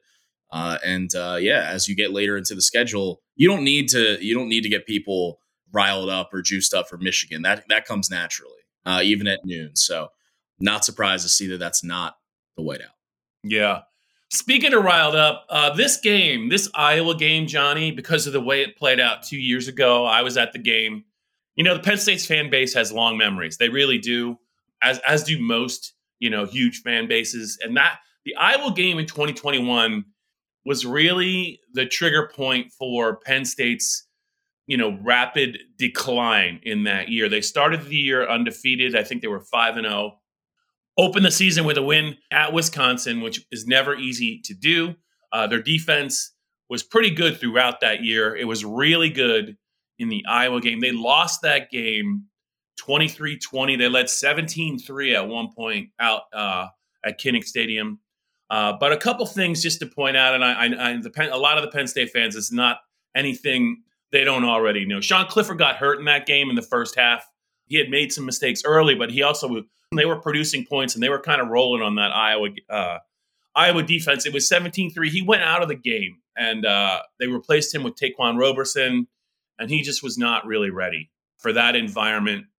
Uh, 0.51 0.77
and 0.85 1.13
uh, 1.15 1.38
yeah, 1.39 1.69
as 1.69 1.88
you 1.88 1.95
get 1.95 2.11
later 2.11 2.38
into 2.38 2.55
the 2.55 2.61
schedule, 2.61 3.21
you 3.35 3.47
don't 3.47 3.63
need 3.63 3.89
to 3.89 4.17
you 4.23 4.33
don't 4.33 4.49
need 4.49 4.61
to 4.61 4.69
get 4.69 4.85
people 4.85 5.39
riled 5.73 6.09
up 6.09 6.33
or 6.33 6.41
juiced 6.41 6.73
up 6.73 6.88
for 6.88 6.97
Michigan. 6.97 7.41
That 7.41 7.65
that 7.69 7.85
comes 7.85 8.09
naturally, 8.09 8.61
uh, 8.85 9.01
even 9.03 9.27
at 9.27 9.39
noon. 9.44 9.75
So, 9.75 10.09
not 10.59 10.85
surprised 10.85 11.23
to 11.23 11.29
see 11.29 11.47
that 11.47 11.57
that's 11.57 11.83
not 11.83 12.17
the 12.55 12.63
whiteout. 12.63 12.94
Yeah. 13.44 13.81
Speaking 14.29 14.73
of 14.73 14.83
riled 14.83 15.15
up, 15.15 15.45
uh, 15.49 15.73
this 15.73 15.97
game, 15.97 16.49
this 16.49 16.69
Iowa 16.75 17.15
game, 17.15 17.47
Johnny, 17.47 17.91
because 17.91 18.27
of 18.27 18.33
the 18.33 18.41
way 18.41 18.61
it 18.61 18.75
played 18.75 18.99
out 18.99 19.23
two 19.23 19.38
years 19.38 19.69
ago, 19.69 20.05
I 20.05 20.21
was 20.21 20.35
at 20.35 20.51
the 20.51 20.59
game. 20.59 21.05
You 21.55 21.63
know, 21.63 21.73
the 21.73 21.79
Penn 21.79 21.97
State's 21.97 22.25
fan 22.25 22.49
base 22.49 22.73
has 22.73 22.91
long 22.91 23.17
memories. 23.17 23.57
They 23.57 23.69
really 23.69 23.97
do, 23.97 24.38
as 24.81 24.99
as 24.99 25.23
do 25.23 25.39
most, 25.39 25.94
you 26.19 26.29
know, 26.29 26.45
huge 26.45 26.81
fan 26.81 27.07
bases. 27.07 27.57
And 27.61 27.77
that 27.77 27.99
the 28.25 28.35
Iowa 28.35 28.73
game 28.73 28.99
in 28.99 29.05
2021 29.05 30.03
was 30.68 30.86
really 30.86 31.62
the 31.72 31.86
trigger 31.86 32.30
point 32.36 32.74
for 32.74 33.16
Penn 33.16 33.46
State's 33.46 34.06
you 34.68 34.75
know 34.75 35.00
rapid 35.02 35.58
decline 35.78 36.60
in 36.62 36.84
that 36.84 37.08
year. 37.08 37.30
They 37.30 37.40
started 37.40 37.86
the 37.86 37.96
year 37.96 38.28
undefeated. 38.30 38.94
I 38.94 39.04
think 39.04 39.22
they 39.22 39.30
were 39.30 39.40
5 39.40 39.78
and 39.78 39.88
0. 39.88 40.19
Opened 40.98 41.25
the 41.25 41.31
season 41.31 41.64
with 41.64 41.78
a 41.78 41.81
win 41.81 42.18
at 42.31 42.52
Wisconsin, 42.52 43.22
which 43.22 43.46
is 43.50 43.66
never 43.66 43.96
easy 43.96 44.42
to 44.44 44.54
do. 44.54 44.96
Uh, 45.31 45.48
their 45.48 45.62
defense 45.62 46.33
was 46.69 46.83
pretty 46.83 47.12
good 47.12 47.40
throughout 47.40 47.80
that 47.80 48.04
year. 48.04 48.36
It 48.36 48.45
was 48.45 48.66
really 48.66 49.09
good 49.09 49.56
in 50.00 50.09
the 50.09 50.26
Iowa 50.28 50.59
game. 50.59 50.81
They 50.81 50.92
lost 50.92 51.44
that 51.44 51.71
game 51.71 52.26
23 52.80 53.40
20. 53.40 53.78
They 53.78 53.88
led 53.88 54.09
17 54.09 54.80
3 54.80 55.16
at 55.16 55.30
one 55.30 55.47
point 55.56 55.92
out 55.97 56.24
uh, 56.33 56.68
at 57.06 57.21
Kinnick 57.21 57.45
Stadium. 57.45 58.00
Uh, 58.49 58.73
but 58.80 58.94
a 58.94 58.97
couple 58.97 59.25
things 59.25 59.61
just 59.61 59.80
to 59.80 59.85
point 59.85 60.16
out, 60.16 60.33
and 60.33 60.44
I, 60.44 60.68
I, 60.68 60.94
I 60.94 61.01
Penn, 61.13 61.30
a 61.31 61.37
lot 61.37 61.57
of 61.57 61.63
the 61.63 61.69
Penn 61.69 61.87
State 61.87 62.11
fans, 62.11 62.35
it's 62.35 62.51
not 62.51 62.80
anything 63.16 63.83
they 64.11 64.23
don't 64.23 64.45
already 64.45 64.85
know. 64.85 65.01
Sean 65.01 65.27
Clifford 65.27 65.57
got 65.57 65.75
hurt 65.75 65.99
in 65.99 66.06
that 66.06 66.25
game 66.25 66.49
in 66.49 66.56
the 66.56 66.61
first 66.61 66.97
half. 66.97 67.25
He 67.66 67.77
had 67.77 67.89
made 67.89 68.13
some 68.13 68.25
mistakes 68.25 68.61
early, 68.63 68.95
but 68.95 69.11
he 69.11 69.21
also 69.21 69.63
they 69.95 70.06
were 70.06 70.19
producing 70.19 70.66
points 70.66 70.95
and 70.95 71.04
they 71.04 71.09
were 71.09 71.19
kind 71.19 71.42
of 71.42 71.49
rolling 71.49 71.81
on 71.81 71.95
that 71.95 72.11
Iowa 72.11 72.49
uh, 72.69 72.99
Iowa 73.56 73.83
defense. 73.83 74.25
It 74.25 74.33
was 74.33 74.49
17-3. 74.49 75.09
He 75.09 75.21
went 75.21 75.44
out 75.44 75.61
of 75.61 75.68
the 75.68 75.75
game 75.75 76.18
and 76.37 76.66
uh, 76.66 77.01
they 77.19 77.27
replaced 77.27 77.73
him 77.73 77.83
with 77.83 77.95
Ta'Quan 77.95 78.37
Roberson, 78.37 79.07
and 79.57 79.69
he 79.69 79.81
just 79.81 80.04
was 80.04 80.18
not 80.18 80.45
really 80.45 80.69
ready 80.69 81.09
for 81.37 81.51
that 81.54 81.75
environment. 81.75 82.45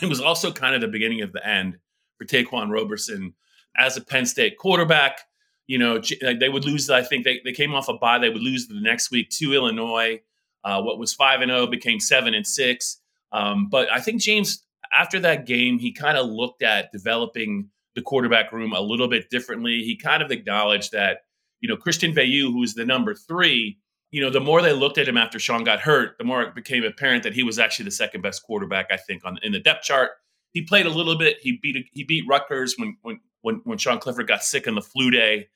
It 0.00 0.08
was 0.08 0.20
also 0.20 0.52
kind 0.52 0.74
of 0.74 0.80
the 0.80 0.88
beginning 0.88 1.20
of 1.20 1.32
the 1.32 1.46
end 1.46 1.76
for 2.16 2.24
Ta'Quan 2.24 2.70
Roberson 2.70 3.34
as 3.76 3.96
a 3.96 4.00
Penn 4.00 4.26
State 4.26 4.58
quarterback. 4.58 5.20
You 5.66 5.78
know, 5.78 6.00
they 6.20 6.48
would 6.48 6.64
lose. 6.64 6.90
I 6.90 7.02
think 7.02 7.24
they, 7.24 7.40
they 7.44 7.52
came 7.52 7.74
off 7.74 7.88
a 7.88 7.94
bye. 7.94 8.18
They 8.18 8.28
would 8.28 8.42
lose 8.42 8.66
the 8.66 8.80
next 8.80 9.10
week 9.10 9.30
to 9.30 9.54
Illinois. 9.54 10.20
Uh, 10.64 10.82
what 10.82 10.98
was 10.98 11.12
five 11.12 11.40
and 11.40 11.50
zero 11.50 11.62
oh 11.62 11.66
became 11.66 12.00
seven 12.00 12.34
and 12.34 12.46
six. 12.46 13.00
Um, 13.32 13.68
but 13.68 13.90
I 13.90 14.00
think 14.00 14.20
James, 14.20 14.64
after 14.94 15.18
that 15.20 15.46
game, 15.46 15.78
he 15.78 15.92
kind 15.92 16.18
of 16.18 16.26
looked 16.26 16.62
at 16.62 16.92
developing 16.92 17.70
the 17.94 18.02
quarterback 18.02 18.52
room 18.52 18.72
a 18.72 18.80
little 18.80 19.08
bit 19.08 19.30
differently. 19.30 19.82
He 19.82 19.96
kind 19.96 20.22
of 20.22 20.30
acknowledged 20.30 20.92
that 20.92 21.20
you 21.60 21.68
know 21.68 21.76
Christian 21.76 22.12
Veilleux, 22.12 22.52
who 22.52 22.60
was 22.60 22.74
the 22.74 22.84
number 22.84 23.14
three, 23.14 23.78
you 24.12 24.20
know, 24.20 24.30
the 24.30 24.40
more 24.40 24.60
they 24.60 24.74
looked 24.74 24.98
at 24.98 25.08
him 25.08 25.16
after 25.16 25.38
Sean 25.38 25.64
got 25.64 25.80
hurt, 25.80 26.16
the 26.18 26.24
more 26.24 26.42
it 26.42 26.54
became 26.54 26.84
apparent 26.84 27.22
that 27.22 27.32
he 27.32 27.42
was 27.42 27.58
actually 27.58 27.86
the 27.86 27.92
second 27.92 28.20
best 28.20 28.42
quarterback. 28.42 28.86
I 28.90 28.98
think 28.98 29.24
on 29.24 29.38
in 29.42 29.52
the 29.52 29.58
depth 29.58 29.84
chart, 29.84 30.10
he 30.52 30.62
played 30.62 30.86
a 30.86 30.90
little 30.90 31.16
bit. 31.16 31.38
He 31.40 31.58
beat 31.60 31.88
he 31.92 32.04
beat 32.04 32.24
Rutgers 32.28 32.74
when 32.76 32.96
when 33.02 33.20
when 33.40 33.60
when 33.64 33.78
Sean 33.78 33.98
Clifford 33.98 34.28
got 34.28 34.44
sick 34.44 34.68
on 34.68 34.74
the 34.74 34.82
flu 34.82 35.10
day. 35.10 35.48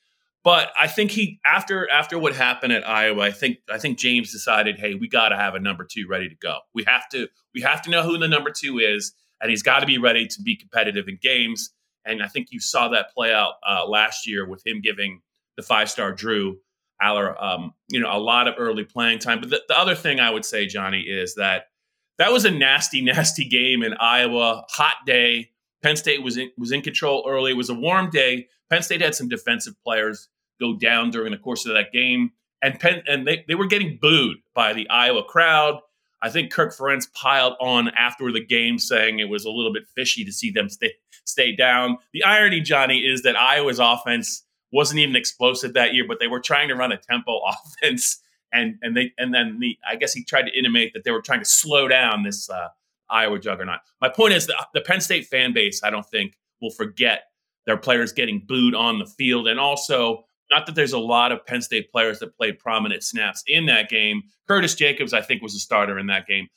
But 0.42 0.70
I 0.80 0.86
think 0.86 1.10
he 1.10 1.40
after 1.44 1.90
after 1.90 2.18
what 2.18 2.34
happened 2.34 2.72
at 2.72 2.88
Iowa, 2.88 3.22
I 3.22 3.30
think 3.30 3.58
I 3.70 3.78
think 3.78 3.98
James 3.98 4.32
decided, 4.32 4.78
hey, 4.78 4.94
we 4.94 5.08
got 5.08 5.30
to 5.30 5.36
have 5.36 5.54
a 5.54 5.60
number 5.60 5.84
two 5.84 6.06
ready 6.08 6.28
to 6.28 6.36
go. 6.36 6.58
We 6.74 6.84
have 6.84 7.08
to 7.10 7.28
we 7.54 7.62
have 7.62 7.82
to 7.82 7.90
know 7.90 8.02
who 8.02 8.18
the 8.18 8.28
number 8.28 8.50
two 8.50 8.78
is, 8.78 9.12
and 9.40 9.50
he's 9.50 9.62
got 9.62 9.80
to 9.80 9.86
be 9.86 9.98
ready 9.98 10.26
to 10.26 10.42
be 10.42 10.56
competitive 10.56 11.08
in 11.08 11.18
games. 11.20 11.70
And 12.04 12.22
I 12.22 12.28
think 12.28 12.48
you 12.52 12.60
saw 12.60 12.88
that 12.90 13.12
play 13.12 13.34
out 13.34 13.54
uh, 13.68 13.86
last 13.86 14.28
year 14.28 14.48
with 14.48 14.64
him 14.64 14.80
giving 14.80 15.20
the 15.56 15.62
five 15.62 15.90
star 15.90 16.12
Drew 16.12 16.58
Allar, 17.02 17.42
um, 17.42 17.74
you 17.88 18.00
know, 18.00 18.10
a 18.10 18.18
lot 18.18 18.48
of 18.48 18.54
early 18.56 18.84
playing 18.84 19.18
time. 19.18 19.40
But 19.40 19.50
the, 19.50 19.62
the 19.68 19.78
other 19.78 19.94
thing 19.94 20.20
I 20.20 20.30
would 20.30 20.44
say, 20.44 20.66
Johnny, 20.66 21.00
is 21.00 21.34
that 21.34 21.64
that 22.18 22.32
was 22.32 22.44
a 22.44 22.50
nasty, 22.50 23.00
nasty 23.02 23.44
game 23.44 23.82
in 23.82 23.94
Iowa. 23.94 24.64
Hot 24.70 24.96
day. 25.06 25.50
Penn 25.82 25.96
State 25.96 26.22
was 26.22 26.36
in, 26.36 26.50
was 26.56 26.72
in 26.72 26.82
control 26.82 27.24
early. 27.28 27.52
It 27.52 27.56
was 27.56 27.70
a 27.70 27.74
warm 27.74 28.10
day. 28.10 28.48
Penn 28.70 28.82
State 28.82 29.00
had 29.00 29.14
some 29.14 29.28
defensive 29.28 29.74
players 29.84 30.28
go 30.60 30.74
down 30.76 31.10
during 31.10 31.32
the 31.32 31.38
course 31.38 31.66
of 31.66 31.74
that 31.74 31.92
game, 31.92 32.32
and 32.62 32.80
Penn 32.80 33.02
and 33.06 33.26
they, 33.26 33.44
they 33.46 33.54
were 33.54 33.66
getting 33.66 33.98
booed 34.00 34.38
by 34.54 34.72
the 34.72 34.88
Iowa 34.88 35.22
crowd. 35.22 35.80
I 36.22 36.30
think 36.30 36.50
Kirk 36.50 36.74
Ferentz 36.74 37.12
piled 37.12 37.54
on 37.60 37.90
after 37.90 38.32
the 38.32 38.44
game, 38.44 38.78
saying 38.78 39.18
it 39.18 39.28
was 39.28 39.44
a 39.44 39.50
little 39.50 39.72
bit 39.72 39.84
fishy 39.94 40.24
to 40.24 40.32
see 40.32 40.50
them 40.50 40.68
stay 40.68 40.94
stay 41.24 41.54
down. 41.54 41.98
The 42.12 42.24
irony, 42.24 42.60
Johnny, 42.60 43.00
is 43.00 43.22
that 43.22 43.36
Iowa's 43.36 43.78
offense 43.78 44.44
wasn't 44.72 45.00
even 45.00 45.14
explosive 45.16 45.74
that 45.74 45.94
year, 45.94 46.04
but 46.08 46.18
they 46.18 46.26
were 46.26 46.40
trying 46.40 46.68
to 46.68 46.74
run 46.74 46.92
a 46.92 46.96
tempo 46.96 47.40
offense, 47.82 48.20
and 48.52 48.76
and 48.82 48.96
they 48.96 49.12
and 49.18 49.34
then 49.34 49.58
the 49.60 49.78
I 49.88 49.96
guess 49.96 50.12
he 50.12 50.24
tried 50.24 50.42
to 50.42 50.56
intimate 50.56 50.92
that 50.94 51.04
they 51.04 51.10
were 51.10 51.22
trying 51.22 51.40
to 51.40 51.44
slow 51.44 51.88
down 51.88 52.22
this 52.22 52.48
uh, 52.48 52.68
Iowa 53.10 53.38
juggernaut. 53.38 53.80
My 54.00 54.08
point 54.08 54.34
is 54.34 54.46
that 54.46 54.66
the 54.74 54.80
Penn 54.80 55.00
State 55.00 55.26
fan 55.26 55.52
base, 55.52 55.82
I 55.82 55.90
don't 55.90 56.06
think, 56.06 56.36
will 56.60 56.70
forget 56.70 57.24
their 57.66 57.76
players 57.76 58.12
getting 58.12 58.44
booed 58.46 58.74
on 58.74 58.98
the 58.98 59.06
field, 59.06 59.48
and 59.48 59.58
also 59.58 60.24
not 60.50 60.66
that 60.66 60.74
there's 60.74 60.92
a 60.92 60.98
lot 60.98 61.32
of 61.32 61.44
Penn 61.44 61.62
State 61.62 61.90
players 61.90 62.20
that 62.20 62.36
played 62.36 62.58
prominent 62.58 63.02
snaps 63.02 63.42
in 63.46 63.66
that 63.66 63.88
game. 63.88 64.22
Curtis 64.46 64.74
Jacobs, 64.74 65.12
I 65.12 65.20
think, 65.20 65.42
was 65.42 65.54
a 65.54 65.58
starter 65.58 65.98
in 65.98 66.06
that 66.06 66.26
game. 66.26 66.48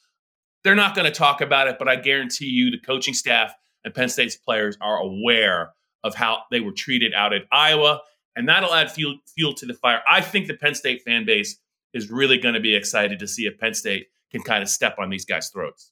They're 0.63 0.75
not 0.75 0.95
going 0.95 1.05
to 1.05 1.11
talk 1.11 1.41
about 1.41 1.67
it, 1.67 1.77
but 1.79 1.87
I 1.87 1.95
guarantee 1.95 2.47
you 2.47 2.69
the 2.69 2.79
coaching 2.79 3.13
staff 3.13 3.53
and 3.83 3.93
Penn 3.93 4.09
State's 4.09 4.35
players 4.35 4.77
are 4.81 4.97
aware 4.97 5.73
of 6.03 6.15
how 6.15 6.43
they 6.51 6.59
were 6.59 6.71
treated 6.71 7.13
out 7.13 7.33
at 7.33 7.43
Iowa, 7.51 8.01
and 8.35 8.47
that'll 8.47 8.73
add 8.73 8.91
fuel, 8.91 9.17
fuel 9.33 9.53
to 9.55 9.65
the 9.65 9.73
fire. 9.73 10.01
I 10.09 10.21
think 10.21 10.47
the 10.47 10.53
Penn 10.53 10.75
State 10.75 11.01
fan 11.03 11.25
base 11.25 11.57
is 11.93 12.09
really 12.09 12.37
going 12.37 12.53
to 12.53 12.59
be 12.59 12.75
excited 12.75 13.19
to 13.19 13.27
see 13.27 13.43
if 13.43 13.59
Penn 13.59 13.73
State 13.73 14.07
can 14.31 14.41
kind 14.41 14.61
of 14.61 14.69
step 14.69 14.97
on 14.99 15.09
these 15.09 15.25
guys' 15.25 15.49
throats. 15.49 15.91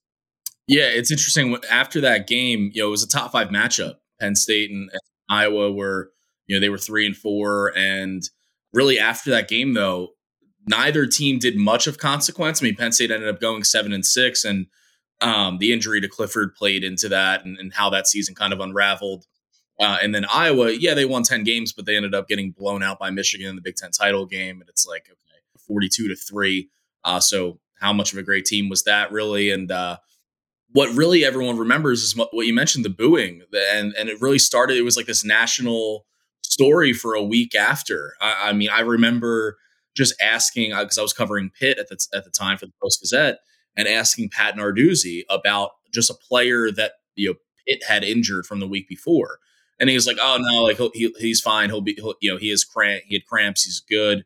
Yeah, 0.68 0.84
it's 0.84 1.12
interesting. 1.12 1.58
After 1.72 2.02
that 2.02 2.28
game, 2.28 2.72
you 2.74 2.82
know, 2.82 2.88
it 2.90 2.92
was 2.92 3.04
a 3.04 3.08
top 3.08 3.32
five 3.32 3.50
matchup. 3.50 3.96
Penn 4.20 4.36
State 4.36 4.70
and 4.70 4.90
Iowa 5.30 5.72
were 5.72 6.12
you 6.48 6.56
know, 6.56 6.60
they 6.60 6.70
were 6.70 6.78
three 6.78 7.06
and 7.06 7.16
four. 7.16 7.78
And 7.78 8.24
really 8.74 8.98
after 8.98 9.30
that 9.32 9.48
game, 9.48 9.74
though, 9.74 10.14
neither 10.66 11.06
team 11.06 11.40
did 11.40 11.58
much 11.58 11.88
of 11.88 11.98
consequence. 11.98 12.62
I 12.62 12.66
mean, 12.66 12.76
Penn 12.76 12.92
State 12.92 13.12
ended 13.12 13.30
up 13.30 13.40
going 13.40 13.64
seven 13.64 13.94
and 13.94 14.06
six, 14.06 14.44
and 14.44 14.68
um, 15.22 15.60
the 15.60 15.74
injury 15.74 16.02
to 16.02 16.08
Clifford 16.08 16.56
played 16.56 16.84
into 16.84 17.10
that 17.10 17.46
and, 17.46 17.58
and 17.58 17.74
how 17.74 17.90
that 17.92 18.08
season 18.08 18.34
kind 18.34 18.54
of 18.54 18.60
unraveled. 18.60 19.26
Uh, 19.80 19.98
and 20.02 20.16
then 20.16 20.26
Iowa, 20.32 20.72
yeah, 20.72 20.96
they 20.96 21.06
won 21.06 21.22
10 21.22 21.44
games, 21.44 21.72
but 21.72 21.86
they 21.86 21.96
ended 21.96 22.16
up 22.16 22.28
getting 22.28 22.52
blown 22.52 22.82
out 22.82 22.98
by 22.98 23.12
Michigan 23.12 23.48
in 23.48 23.56
the 23.56 23.62
Big 23.62 23.76
Ten 23.76 23.92
title 23.92 24.26
game. 24.26 24.60
And 24.60 24.70
it's 24.70 24.88
like, 24.88 25.08
42 25.68 26.08
to 26.08 26.16
three. 26.16 26.70
Uh, 27.04 27.20
so 27.20 27.60
how 27.80 27.94
much 27.94 28.12
of 28.14 28.20
a 28.20 28.24
great 28.24 28.46
team 28.46 28.70
was 28.70 28.84
that 28.84 29.12
really? 29.12 29.52
And 29.52 29.72
uh, 29.72 29.98
what 30.72 30.94
really 30.96 31.24
everyone 31.24 31.58
remembers 31.58 32.02
is 32.02 32.16
what 32.16 32.46
you 32.46 32.54
mentioned, 32.54 32.86
the 32.86 32.90
booing. 32.90 33.44
And, 33.54 33.94
and 33.98 34.10
it 34.10 34.22
really 34.22 34.40
started, 34.40 34.78
it 34.78 34.84
was 34.84 34.98
like 34.98 35.06
this 35.06 35.24
national 35.24 36.06
story 36.42 36.94
for 36.94 37.14
a 37.14 37.24
week 37.24 37.56
after. 37.56 38.14
I, 38.20 38.50
I 38.50 38.54
mean, 38.54 38.70
I 38.70 38.82
remember 38.82 39.58
just 39.96 40.16
asking 40.22 40.72
because 40.72 40.98
uh, 40.98 41.02
I 41.02 41.04
was 41.04 41.14
covering 41.14 41.52
Pitt 41.60 41.80
at 41.80 41.90
the 41.90 41.98
at 42.14 42.24
the 42.24 42.30
time 42.30 42.58
for 42.58 42.68
the 42.68 42.74
Post 42.82 43.02
Gazette 43.02 43.40
and 43.76 43.88
asking 43.88 44.30
Pat 44.30 44.56
Narduzzi 44.56 45.24
about 45.30 45.72
just 45.94 46.10
a 46.10 46.14
player 46.14 46.72
that 46.72 46.94
you 47.16 47.30
know 47.30 47.36
Pitt 47.68 47.84
had 47.84 48.04
injured 48.04 48.46
from 48.46 48.60
the 48.60 48.68
week 48.68 48.88
before, 48.88 49.40
and 49.80 49.90
he 49.90 49.96
was 49.96 50.08
like, 50.08 50.18
"Oh 50.22 50.38
no, 50.40 50.64
like 50.64 50.78
he, 50.94 51.14
he's 51.18 51.42
fine. 51.42 51.70
He'll 51.70 51.82
be, 51.82 51.96
he'll, 51.96 52.16
you 52.22 52.32
know, 52.32 52.38
he 52.38 52.50
has 52.52 52.64
cramp. 52.64 53.04
He 53.08 53.16
had 53.16 53.26
cramps. 53.26 53.64
He's 53.64 53.80
good." 53.80 54.24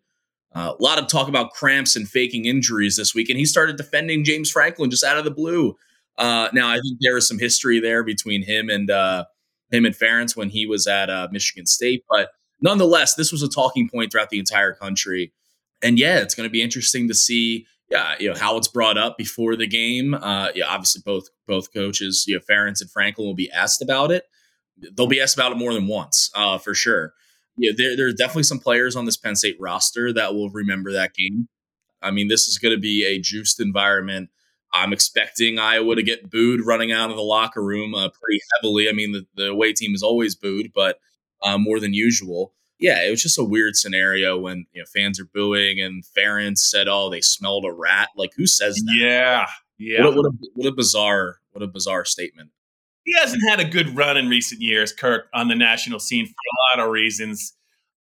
Uh, 0.53 0.73
a 0.77 0.83
lot 0.83 0.99
of 0.99 1.07
talk 1.07 1.27
about 1.27 1.51
cramps 1.51 1.95
and 1.95 2.09
faking 2.09 2.45
injuries 2.45 2.97
this 2.97 3.15
week, 3.15 3.29
and 3.29 3.39
he 3.39 3.45
started 3.45 3.77
defending 3.77 4.23
James 4.23 4.51
Franklin 4.51 4.89
just 4.89 5.03
out 5.03 5.17
of 5.17 5.23
the 5.23 5.31
blue. 5.31 5.77
Uh, 6.17 6.49
now, 6.53 6.67
I 6.67 6.75
think 6.75 6.97
there 6.99 7.17
is 7.17 7.27
some 7.27 7.39
history 7.39 7.79
there 7.79 8.03
between 8.03 8.43
him 8.43 8.69
and 8.69 8.91
uh, 8.91 9.25
him 9.71 9.85
and 9.85 9.95
Ferentz 9.95 10.35
when 10.35 10.49
he 10.49 10.65
was 10.65 10.87
at 10.87 11.09
uh, 11.09 11.29
Michigan 11.31 11.65
State. 11.65 12.03
But 12.09 12.29
nonetheless, 12.61 13.15
this 13.15 13.31
was 13.31 13.41
a 13.41 13.49
talking 13.49 13.89
point 13.89 14.11
throughout 14.11 14.29
the 14.29 14.39
entire 14.39 14.73
country. 14.73 15.33
And 15.81 15.97
yeah, 15.97 16.19
it's 16.19 16.35
going 16.35 16.47
to 16.47 16.51
be 16.51 16.61
interesting 16.61 17.07
to 17.07 17.13
see, 17.13 17.65
yeah, 17.89 18.15
you 18.19 18.29
know, 18.29 18.37
how 18.37 18.57
it's 18.57 18.67
brought 18.67 18.97
up 18.97 19.17
before 19.17 19.55
the 19.55 19.67
game. 19.67 20.13
Uh, 20.13 20.49
yeah, 20.53 20.65
obviously 20.67 21.01
both 21.03 21.29
both 21.47 21.73
coaches, 21.73 22.25
you 22.27 22.35
know, 22.35 22.41
Ferentz 22.41 22.81
and 22.81 22.91
Franklin 22.91 23.25
will 23.25 23.33
be 23.33 23.49
asked 23.51 23.81
about 23.81 24.11
it. 24.11 24.25
They'll 24.77 25.07
be 25.07 25.21
asked 25.21 25.35
about 25.35 25.51
it 25.51 25.57
more 25.57 25.73
than 25.73 25.87
once, 25.87 26.29
uh, 26.35 26.57
for 26.57 26.73
sure. 26.73 27.13
Yeah, 27.57 27.71
there, 27.75 28.07
are 28.07 28.13
definitely 28.13 28.43
some 28.43 28.59
players 28.59 28.95
on 28.95 29.05
this 29.05 29.17
Penn 29.17 29.35
State 29.35 29.57
roster 29.59 30.13
that 30.13 30.33
will 30.33 30.49
remember 30.49 30.91
that 30.93 31.13
game. 31.13 31.47
I 32.01 32.11
mean, 32.11 32.27
this 32.27 32.47
is 32.47 32.57
going 32.57 32.75
to 32.75 32.81
be 32.81 33.05
a 33.05 33.19
juiced 33.19 33.59
environment. 33.59 34.29
I'm 34.73 34.93
expecting 34.93 35.59
Iowa 35.59 35.95
to 35.95 36.03
get 36.03 36.31
booed 36.31 36.65
running 36.65 36.91
out 36.91 37.09
of 37.09 37.17
the 37.17 37.21
locker 37.21 37.63
room 37.63 37.93
uh, 37.93 38.09
pretty 38.09 38.41
heavily. 38.55 38.89
I 38.89 38.93
mean, 38.93 39.11
the, 39.11 39.25
the 39.35 39.49
away 39.49 39.73
team 39.73 39.93
is 39.93 40.01
always 40.01 40.33
booed, 40.33 40.71
but 40.73 40.99
uh, 41.43 41.57
more 41.57 41.79
than 41.79 41.93
usual. 41.93 42.53
Yeah, 42.79 43.03
it 43.03 43.11
was 43.11 43.21
just 43.21 43.37
a 43.37 43.43
weird 43.43 43.75
scenario 43.75 44.39
when 44.39 44.65
you 44.71 44.81
know 44.81 44.85
fans 44.91 45.19
are 45.19 45.29
booing 45.31 45.79
and 45.79 46.03
Ferentz 46.17 46.59
said, 46.59 46.87
"Oh, 46.87 47.11
they 47.11 47.21
smelled 47.21 47.63
a 47.63 47.71
rat." 47.71 48.09
Like, 48.15 48.31
who 48.35 48.47
says 48.47 48.75
that? 48.75 48.95
Yeah, 48.97 49.45
yeah. 49.77 50.03
What 50.03 50.13
a, 50.13 50.17
what 50.17 50.25
a, 50.25 50.31
what 50.55 50.67
a 50.67 50.71
bizarre, 50.71 51.37
what 51.51 51.61
a 51.61 51.67
bizarre 51.67 52.05
statement. 52.05 52.49
He 53.11 53.17
hasn't 53.19 53.43
had 53.49 53.59
a 53.59 53.65
good 53.65 53.93
run 53.93 54.15
in 54.15 54.29
recent 54.29 54.61
years, 54.61 54.93
Kirk, 54.93 55.25
on 55.33 55.49
the 55.49 55.55
national 55.55 55.99
scene 55.99 56.25
for 56.25 56.31
a 56.31 56.77
lot 56.77 56.85
of 56.87 56.93
reasons. 56.93 57.53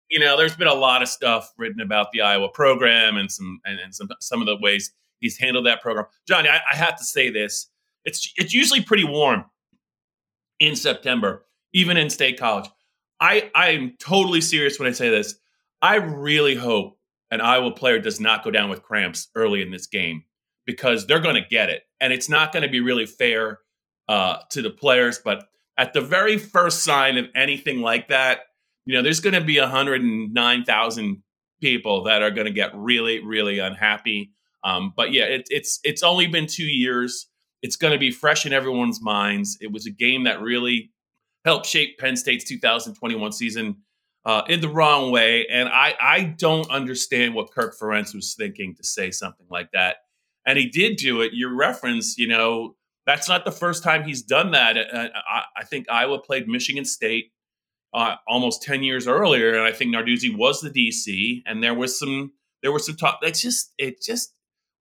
You 0.09 0.21
know, 0.21 0.37
there's 0.37 0.55
been 0.55 0.69
a 0.69 0.73
lot 0.73 1.01
of 1.01 1.09
stuff 1.09 1.51
written 1.57 1.81
about 1.81 2.13
the 2.13 2.21
Iowa 2.21 2.47
program 2.47 3.17
and 3.17 3.29
some 3.29 3.59
and, 3.65 3.77
and 3.77 3.93
some 3.93 4.07
some 4.21 4.39
of 4.39 4.47
the 4.47 4.55
ways 4.55 4.93
he's 5.19 5.37
handled 5.37 5.65
that 5.65 5.81
program. 5.81 6.05
Johnny, 6.29 6.47
I, 6.47 6.61
I 6.71 6.77
have 6.77 6.95
to 6.95 7.03
say 7.03 7.29
this: 7.29 7.69
it's 8.05 8.31
it's 8.37 8.53
usually 8.53 8.81
pretty 8.81 9.03
warm 9.03 9.43
in 10.61 10.77
September, 10.77 11.45
even 11.73 11.97
in 11.97 12.09
state 12.09 12.39
college. 12.39 12.69
I 13.19 13.51
I'm 13.53 13.97
totally 13.99 14.39
serious 14.39 14.79
when 14.79 14.87
I 14.87 14.93
say 14.93 15.09
this. 15.09 15.35
I 15.81 15.95
really 15.95 16.55
hope 16.55 16.97
an 17.31 17.41
Iowa 17.41 17.71
player 17.71 17.99
does 17.99 18.21
not 18.21 18.45
go 18.45 18.51
down 18.51 18.69
with 18.69 18.81
cramps 18.81 19.27
early 19.35 19.61
in 19.61 19.71
this 19.71 19.87
game 19.87 20.23
because 20.65 21.05
they're 21.05 21.19
going 21.19 21.35
to 21.35 21.49
get 21.49 21.69
it, 21.69 21.83
and 21.99 22.13
it's 22.13 22.29
not 22.29 22.53
going 22.53 22.63
to 22.63 22.69
be 22.69 22.79
really 22.79 23.05
fair 23.05 23.59
uh, 24.07 24.37
to 24.51 24.61
the 24.61 24.69
players. 24.69 25.19
But 25.23 25.45
at 25.77 25.93
the 25.93 26.01
very 26.01 26.37
first 26.37 26.83
sign 26.83 27.17
of 27.17 27.25
anything 27.35 27.81
like 27.81 28.09
that, 28.09 28.41
you 28.85 28.95
know, 28.95 29.01
there's 29.01 29.19
going 29.19 29.35
to 29.35 29.41
be 29.41 29.59
109,000 29.59 31.23
people 31.61 32.03
that 32.03 32.21
are 32.21 32.31
going 32.31 32.47
to 32.47 32.53
get 32.53 32.75
really, 32.75 33.23
really 33.23 33.59
unhappy. 33.59 34.31
Um, 34.63 34.93
but 34.95 35.11
yeah, 35.11 35.23
it, 35.23 35.47
it's 35.49 35.79
it's 35.83 36.03
only 36.03 36.27
been 36.27 36.47
two 36.47 36.65
years. 36.65 37.27
It's 37.61 37.75
going 37.75 37.93
to 37.93 37.99
be 37.99 38.11
fresh 38.11 38.45
in 38.45 38.53
everyone's 38.53 39.01
minds. 39.01 39.57
It 39.61 39.71
was 39.71 39.85
a 39.85 39.91
game 39.91 40.23
that 40.25 40.41
really 40.41 40.91
helped 41.45 41.65
shape 41.65 41.97
Penn 41.97 42.15
State's 42.15 42.43
2021 42.43 43.31
season 43.31 43.77
uh, 44.25 44.43
in 44.47 44.61
the 44.61 44.69
wrong 44.69 45.11
way, 45.11 45.47
and 45.47 45.69
I 45.69 45.95
I 45.99 46.23
don't 46.23 46.69
understand 46.69 47.33
what 47.33 47.51
Kirk 47.51 47.75
Ferentz 47.79 48.13
was 48.13 48.35
thinking 48.35 48.75
to 48.75 48.83
say 48.83 49.09
something 49.11 49.47
like 49.49 49.71
that. 49.71 49.97
And 50.45 50.57
he 50.57 50.69
did 50.69 50.97
do 50.97 51.21
it. 51.21 51.33
Your 51.33 51.55
reference, 51.55 52.17
you 52.17 52.27
know, 52.27 52.75
that's 53.05 53.27
not 53.27 53.45
the 53.45 53.51
first 53.51 53.83
time 53.83 54.03
he's 54.03 54.21
done 54.21 54.51
that. 54.51 54.77
Uh, 54.77 55.07
I, 55.29 55.43
I 55.57 55.63
think 55.63 55.89
Iowa 55.89 56.19
played 56.19 56.47
Michigan 56.47 56.85
State 56.85 57.31
uh, 57.93 58.15
almost 58.27 58.63
10 58.63 58.83
years 58.83 59.07
earlier, 59.07 59.53
and 59.53 59.67
I 59.67 59.71
think 59.71 59.93
Narduzzi 59.93 60.35
was 60.35 60.61
the 60.61 60.69
DC, 60.69 61.41
and 61.45 61.63
there 61.63 61.73
was 61.73 61.97
some 61.97 62.33
there 62.61 62.71
was 62.71 62.85
some 62.85 62.95
talk. 62.95 63.19
It's 63.21 63.41
just 63.41 63.73
it 63.77 64.01
just 64.01 64.33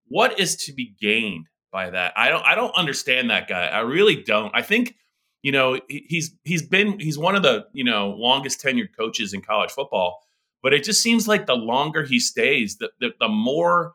what 0.07 0.39
is 0.39 0.55
to 0.65 0.73
be 0.73 0.93
gained 0.99 1.47
by 1.71 1.89
that? 1.89 2.13
I 2.15 2.29
don't 2.29 2.45
I 2.45 2.55
don't 2.55 2.75
understand 2.75 3.29
that 3.29 3.47
guy. 3.47 3.67
I 3.67 3.79
really 3.79 4.21
don't. 4.21 4.51
I 4.55 4.61
think 4.61 4.95
you 5.41 5.51
know 5.51 5.79
he's 5.87 6.35
he's 6.43 6.61
been 6.61 6.99
he's 6.99 7.17
one 7.17 7.35
of 7.35 7.43
the 7.43 7.65
you 7.73 7.83
know 7.83 8.11
longest 8.11 8.63
tenured 8.63 8.89
coaches 8.97 9.33
in 9.33 9.41
college 9.41 9.71
football, 9.71 10.19
but 10.61 10.73
it 10.73 10.83
just 10.83 11.01
seems 11.01 11.27
like 11.27 11.45
the 11.45 11.55
longer 11.55 12.03
he 12.03 12.19
stays, 12.19 12.77
the 12.77 12.91
the, 12.99 13.09
the 13.19 13.27
more 13.27 13.93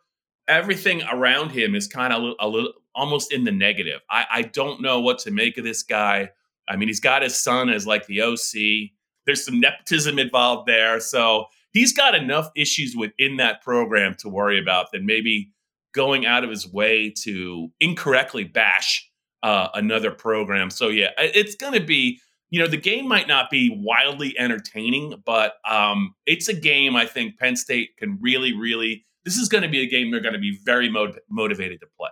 everything 0.48 1.02
around 1.10 1.50
him 1.50 1.74
is 1.74 1.86
kind 1.86 2.12
of 2.12 2.22
a, 2.22 2.32
a 2.40 2.48
little 2.48 2.72
almost 2.96 3.32
in 3.32 3.44
the 3.44 3.52
negative. 3.52 4.00
I, 4.10 4.26
I 4.30 4.42
don't 4.42 4.80
know 4.80 5.00
what 5.00 5.18
to 5.20 5.30
make 5.30 5.58
of 5.58 5.64
this 5.64 5.82
guy. 5.82 6.30
I 6.68 6.76
mean, 6.76 6.88
he's 6.88 7.00
got 7.00 7.22
his 7.22 7.40
son 7.40 7.68
as 7.68 7.86
like 7.86 8.06
the 8.06 8.22
OC. 8.22 8.90
There's 9.26 9.44
some 9.44 9.60
nepotism 9.60 10.18
involved 10.18 10.66
there, 10.66 10.98
so 10.98 11.46
he's 11.72 11.92
got 11.92 12.14
enough 12.14 12.50
issues 12.56 12.96
within 12.96 13.36
that 13.36 13.60
program 13.62 14.14
to 14.20 14.28
worry 14.28 14.58
about 14.58 14.92
than 14.92 15.04
maybe 15.04 15.52
going 15.94 16.26
out 16.26 16.44
of 16.44 16.50
his 16.50 16.66
way 16.70 17.10
to 17.10 17.68
incorrectly 17.80 18.44
bash 18.44 19.08
uh, 19.42 19.68
another 19.74 20.10
program. 20.10 20.70
So 20.70 20.88
yeah, 20.88 21.10
it's 21.18 21.54
going 21.54 21.74
to 21.74 21.84
be 21.84 22.20
you 22.50 22.60
know 22.60 22.68
the 22.68 22.76
game 22.76 23.08
might 23.08 23.28
not 23.28 23.50
be 23.50 23.76
wildly 23.76 24.38
entertaining, 24.38 25.22
but 25.24 25.54
um, 25.68 26.14
it's 26.26 26.48
a 26.48 26.54
game 26.54 26.96
I 26.96 27.06
think 27.06 27.38
Penn 27.38 27.56
State 27.56 27.96
can 27.98 28.18
really, 28.20 28.52
really. 28.56 29.04
This 29.24 29.36
is 29.36 29.48
going 29.48 29.62
to 29.62 29.68
be 29.68 29.80
a 29.80 29.88
game 29.88 30.12
they're 30.12 30.20
going 30.20 30.34
to 30.34 30.40
be 30.40 30.56
very 30.64 30.88
motiv- 30.88 31.18
motivated 31.28 31.80
to 31.80 31.86
play. 31.98 32.10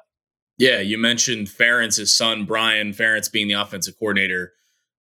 Yeah, 0.57 0.81
you 0.81 0.99
mentioned 0.99 1.49
Ferentz's 1.49 2.17
son 2.17 2.45
Brian 2.45 2.93
Ferentz 2.93 3.31
being 3.31 3.49
the 3.49 3.55
offensive 3.55 3.99
coordinator. 3.99 4.53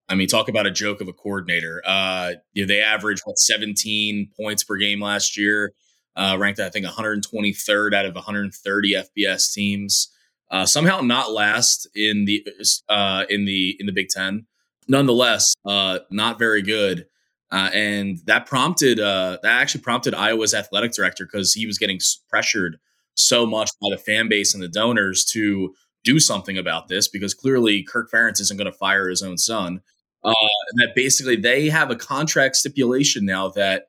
I 0.09 0.15
mean, 0.15 0.27
talk 0.27 0.49
about 0.49 0.65
a 0.65 0.71
joke 0.71 0.99
of 0.99 1.07
a 1.07 1.13
coordinator. 1.13 1.81
Uh, 1.85 2.33
you 2.53 2.63
know, 2.63 2.67
they 2.67 2.81
averaged 2.81 3.21
what 3.23 3.37
17 3.37 4.29
points 4.35 4.63
per 4.63 4.77
game 4.77 4.99
last 4.99 5.37
year, 5.37 5.73
uh, 6.15 6.37
ranked 6.39 6.59
I 6.59 6.69
think 6.69 6.85
123rd 6.85 7.93
out 7.93 8.05
of 8.05 8.15
130 8.15 8.93
FBS 8.93 9.51
teams. 9.53 10.09
Uh, 10.51 10.65
somehow 10.65 11.01
not 11.01 11.31
last 11.31 11.87
in 11.95 12.25
the 12.25 12.45
uh, 12.89 13.25
in 13.29 13.45
the 13.45 13.75
in 13.79 13.85
the 13.85 13.91
Big 13.91 14.09
Ten. 14.09 14.45
Nonetheless, 14.87 15.55
uh, 15.65 15.99
not 16.11 16.37
very 16.37 16.61
good. 16.61 17.05
Uh, 17.51 17.69
and 17.73 18.19
that 18.25 18.45
prompted 18.45 18.99
uh, 18.99 19.37
that 19.43 19.61
actually 19.61 19.81
prompted 19.81 20.13
Iowa's 20.13 20.53
athletic 20.53 20.91
director 20.91 21.25
because 21.25 21.53
he 21.53 21.65
was 21.65 21.77
getting 21.77 21.99
pressured 22.29 22.77
so 23.15 23.45
much 23.45 23.69
by 23.81 23.89
the 23.91 23.97
fan 23.97 24.27
base 24.27 24.53
and 24.53 24.63
the 24.63 24.67
donors 24.67 25.25
to 25.25 25.73
do 26.03 26.19
something 26.19 26.57
about 26.57 26.87
this 26.87 27.07
because 27.07 27.33
clearly 27.33 27.83
Kirk 27.83 28.11
Ferentz 28.11 28.41
isn't 28.41 28.57
going 28.57 28.71
to 28.71 28.77
fire 28.77 29.09
his 29.09 29.21
own 29.21 29.37
son. 29.37 29.81
Uh, 30.23 30.33
that 30.77 30.93
basically 30.95 31.35
they 31.35 31.69
have 31.69 31.91
a 31.91 31.97
contract 31.97 32.55
stipulation 32.55 33.25
now 33.25 33.49
that 33.49 33.87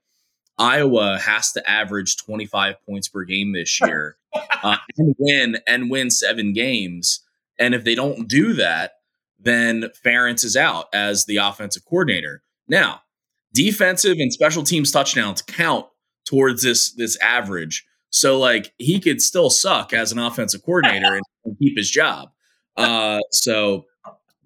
Iowa 0.58 1.18
has 1.18 1.52
to 1.52 1.68
average 1.68 2.16
25 2.16 2.76
points 2.84 3.08
per 3.08 3.24
game 3.24 3.52
this 3.52 3.80
year 3.84 4.16
uh, 4.62 4.76
and 4.96 5.14
win 5.18 5.58
and 5.66 5.90
win 5.90 6.10
seven 6.10 6.52
games. 6.52 7.20
And 7.58 7.74
if 7.74 7.84
they 7.84 7.94
don't 7.94 8.28
do 8.28 8.52
that, 8.54 8.92
then 9.38 9.90
Ferentz 10.04 10.44
is 10.44 10.56
out 10.56 10.86
as 10.92 11.26
the 11.26 11.36
offensive 11.36 11.84
coordinator. 11.84 12.42
Now, 12.66 13.02
defensive 13.52 14.16
and 14.18 14.32
special 14.32 14.64
teams 14.64 14.90
touchdowns 14.90 15.42
count 15.42 15.86
towards 16.24 16.62
this 16.62 16.92
this 16.92 17.16
average. 17.20 17.86
So 18.14 18.38
like 18.38 18.72
he 18.78 19.00
could 19.00 19.20
still 19.20 19.50
suck 19.50 19.92
as 19.92 20.12
an 20.12 20.20
offensive 20.20 20.62
coordinator 20.64 21.16
and, 21.16 21.22
and 21.44 21.58
keep 21.58 21.76
his 21.76 21.90
job. 21.90 22.30
Uh, 22.76 23.18
so, 23.32 23.86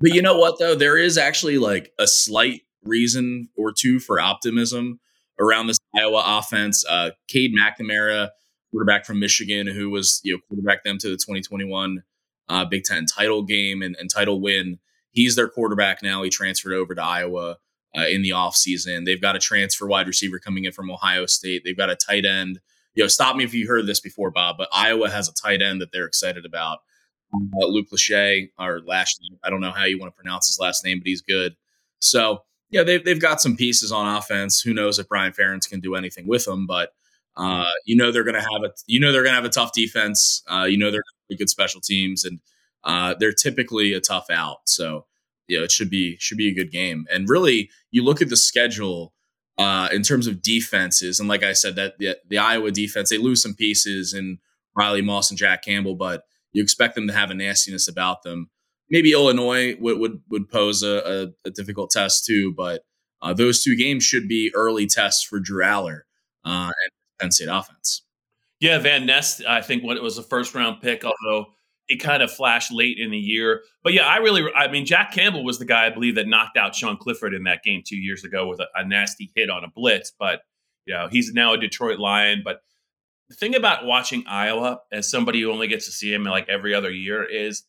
but 0.01 0.15
you 0.15 0.23
know 0.23 0.39
what 0.39 0.59
though, 0.59 0.75
there 0.75 0.97
is 0.97 1.19
actually 1.19 1.59
like 1.59 1.93
a 1.99 2.07
slight 2.07 2.63
reason 2.83 3.51
or 3.59 3.71
two 3.71 4.01
for 4.01 4.21
optimism 4.21 5.01
around 5.39 5.67
this 5.67 5.77
Iowa 5.95 6.23
offense. 6.25 6.83
Uh, 6.89 7.11
Cade 7.29 7.53
McNamara, 7.55 8.31
quarterback 8.71 9.05
from 9.05 9.21
Michigan, 9.21 9.67
who 9.67 9.91
was 9.91 10.23
you 10.25 10.33
know 10.33 10.41
quarterback 10.49 10.83
them 10.83 10.97
to 11.01 11.09
the 11.11 11.17
2021 11.17 12.03
uh, 12.49 12.65
Big 12.65 12.85
Ten 12.85 13.05
title 13.05 13.43
game 13.43 13.83
and, 13.83 13.95
and 13.97 14.09
title 14.09 14.41
win. 14.41 14.79
He's 15.11 15.37
their 15.37 15.49
quarterback 15.49 16.03
now. 16.03 16.23
He 16.23 16.31
transferred 16.31 16.73
over 16.73 16.95
to 16.95 17.03
Iowa 17.03 17.59
uh, 17.95 18.07
in 18.07 18.23
the 18.23 18.31
offseason. 18.31 19.05
They've 19.05 19.21
got 19.21 19.37
a 19.37 19.41
transfer 19.41 19.87
wide 19.87 20.07
receiver 20.07 20.39
coming 20.39 20.65
in 20.65 20.73
from 20.73 20.91
Ohio 20.91 21.27
State. 21.27 21.65
They've 21.67 21.77
got 21.77 21.91
a 21.91 21.97
tight 21.97 22.25
end. 22.25 22.61
You 22.99 23.05
know, 23.05 23.09
stop 23.09 23.37
me 23.37 23.45
if 23.45 23.55
you 23.55 23.69
heard 23.69 23.87
this 23.87 24.01
before, 24.01 24.33
Bob, 24.33 24.57
but 24.59 24.69
Iowa 24.73 25.09
has 25.09 25.29
a 25.29 25.33
tight 25.33 25.63
end 25.63 25.81
that 25.81 25.93
they're 25.93 26.05
excited 26.05 26.45
about. 26.45 26.79
Uh, 27.33 27.67
Luke 27.67 27.87
Lachey, 27.93 28.49
or 28.59 28.81
Lashley, 28.85 29.29
I 29.45 29.51
don't 29.51 29.61
know 29.61 29.71
how 29.71 29.85
you 29.85 30.01
want 30.01 30.13
to 30.13 30.21
pronounce 30.21 30.49
his 30.49 30.59
last 30.59 30.85
name, 30.85 30.99
but 30.99 31.07
he's 31.07 31.23
good. 31.23 31.55
So, 32.01 32.43
yeah, 32.71 32.83
they've, 32.83 33.05
they've 33.05 33.21
got 33.21 33.41
some 33.41 33.57
pieces 33.57 33.93
on 33.93 34.17
offense. 34.17 34.61
Who 34.61 34.75
knows 34.75 34.99
if 34.99 35.07
Brian 35.07 35.33
Ferentz 35.33 35.69
can 35.69 35.79
do 35.79 35.95
anything 35.95 36.27
with 36.27 36.45
them, 36.45 36.67
but 36.67 36.93
uh, 37.37 37.71
you 37.85 37.95
know 37.95 38.11
they're 38.11 38.25
going 38.25 38.35
to 38.35 38.41
have 38.41 38.65
a 38.65 38.73
you 38.87 38.99
know 38.99 39.13
they're 39.13 39.23
going 39.23 39.33
to 39.33 39.41
have 39.41 39.45
a 39.45 39.49
tough 39.49 39.71
defense. 39.73 40.43
Uh, 40.51 40.65
you 40.65 40.77
know 40.77 40.91
they're 40.91 41.05
good 41.39 41.49
special 41.49 41.81
teams, 41.81 42.25
and 42.25 42.41
uh, 42.83 43.15
they're 43.21 43.33
typically 43.33 43.93
a 43.93 44.01
tough 44.01 44.29
out. 44.29 44.59
So 44.65 45.07
you 45.47 45.59
know, 45.59 45.63
it 45.63 45.71
should 45.71 45.89
be 45.89 46.17
should 46.19 46.37
be 46.37 46.49
a 46.49 46.55
good 46.55 46.73
game. 46.73 47.07
And 47.13 47.29
really, 47.29 47.71
you 47.93 48.03
look 48.03 48.21
at 48.21 48.29
the 48.29 48.37
schedule 48.37 49.15
uh, 49.59 49.89
in 49.93 50.03
terms 50.03 50.27
of 50.27 50.43
defenses, 50.43 51.19
and 51.19 51.29
like 51.29 51.43
I 51.43 51.53
said, 51.53 51.77
that 51.77 51.99
the, 51.99 52.17
the 52.29 52.39
Iowa 52.39 52.71
defense 52.71 53.11
they 53.11 53.19
lose 53.19 53.43
some 53.43 53.55
pieces 53.55 54.15
in 54.15 54.39
Riley 54.77 55.03
Moss 55.03 55.31
and 55.31 55.39
Jack 55.39 55.65
Campbell, 55.65 55.97
but 55.97 56.25
you 56.53 56.63
expect 56.63 56.95
them 56.95 57.07
to 57.09 57.13
have 57.13 57.31
a 57.31 57.35
nastiness 57.35 57.89
about 57.89 58.23
them. 58.23 58.51
Maybe 58.91 59.13
Illinois 59.13 59.77
would 59.79 59.99
would, 59.99 60.21
would 60.31 60.49
pose 60.49 60.83
a, 60.83 61.33
a, 61.45 61.49
a 61.49 61.51
difficult 61.51 61.91
test 61.91 62.25
too, 62.25 62.55
but 62.57 62.83
uh, 63.21 63.35
those 63.35 63.63
two 63.63 63.77
games 63.77 64.05
should 64.05 64.29
be 64.29 64.53
early 64.55 64.87
tests 64.87 65.25
for 65.25 65.41
Drew 65.41 65.65
Allar 65.65 66.03
uh, 66.45 66.71
and 66.71 66.91
Penn 67.21 67.33
State 67.33 67.49
offense. 67.49 68.05
Yeah, 68.61 68.79
Van 68.79 69.07
Ness, 69.07 69.43
I 69.47 69.61
think 69.61 69.85
what 69.85 69.97
it 69.97 70.03
was 70.03 70.19
a 70.19 70.23
first 70.23 70.55
round 70.55 70.81
pick, 70.81 71.05
although 71.05 71.49
he 71.89 71.97
kind 71.97 72.23
of 72.23 72.31
flashed 72.31 72.71
late 72.71 72.99
in 72.99 73.11
the 73.11 73.19
year. 73.19 73.63
But 73.83 73.95
yeah, 73.95 74.07
I 74.07 74.19
really, 74.19 74.45
I 74.55 74.69
mean, 74.71 74.85
Jack 74.87 75.13
Campbell 75.13 75.43
was 75.43 75.59
the 75.59 75.65
guy 75.65 75.87
I 75.87 75.91
believe 75.91 76.15
that 76.17 76.29
knocked 76.29 76.57
out 76.57 76.75
Sean 76.75 76.97
Clifford 76.97 77.35
in 77.35 77.45
that 77.45 77.63
game 77.65 77.83
two 77.85 77.97
years 77.97 78.25
ago 78.25 78.47
with 78.47 78.61
a, 78.61 78.67
a 78.75 78.87
nasty 78.87 79.33
hit 79.35 79.51
on 79.51 79.65
a 79.65 79.71
blitz. 79.75 80.13
But 80.17 80.43
you 80.87 80.95
know, 80.95 81.09
he's 81.11 81.33
now 81.33 81.55
a 81.55 81.59
Detroit 81.59 81.99
Lion. 81.99 82.43
But 82.45 82.61
the 83.29 83.35
thing 83.35 83.55
about 83.55 83.85
watching 83.85 84.25
Iowa 84.27 84.81
as 84.93 85.11
somebody 85.11 85.41
who 85.41 85.51
only 85.51 85.67
gets 85.67 85.87
to 85.87 85.93
see 85.93 86.13
him 86.13 86.25
like 86.25 86.49
every 86.49 86.75
other 86.75 86.91
year 86.91 87.25
is 87.25 87.65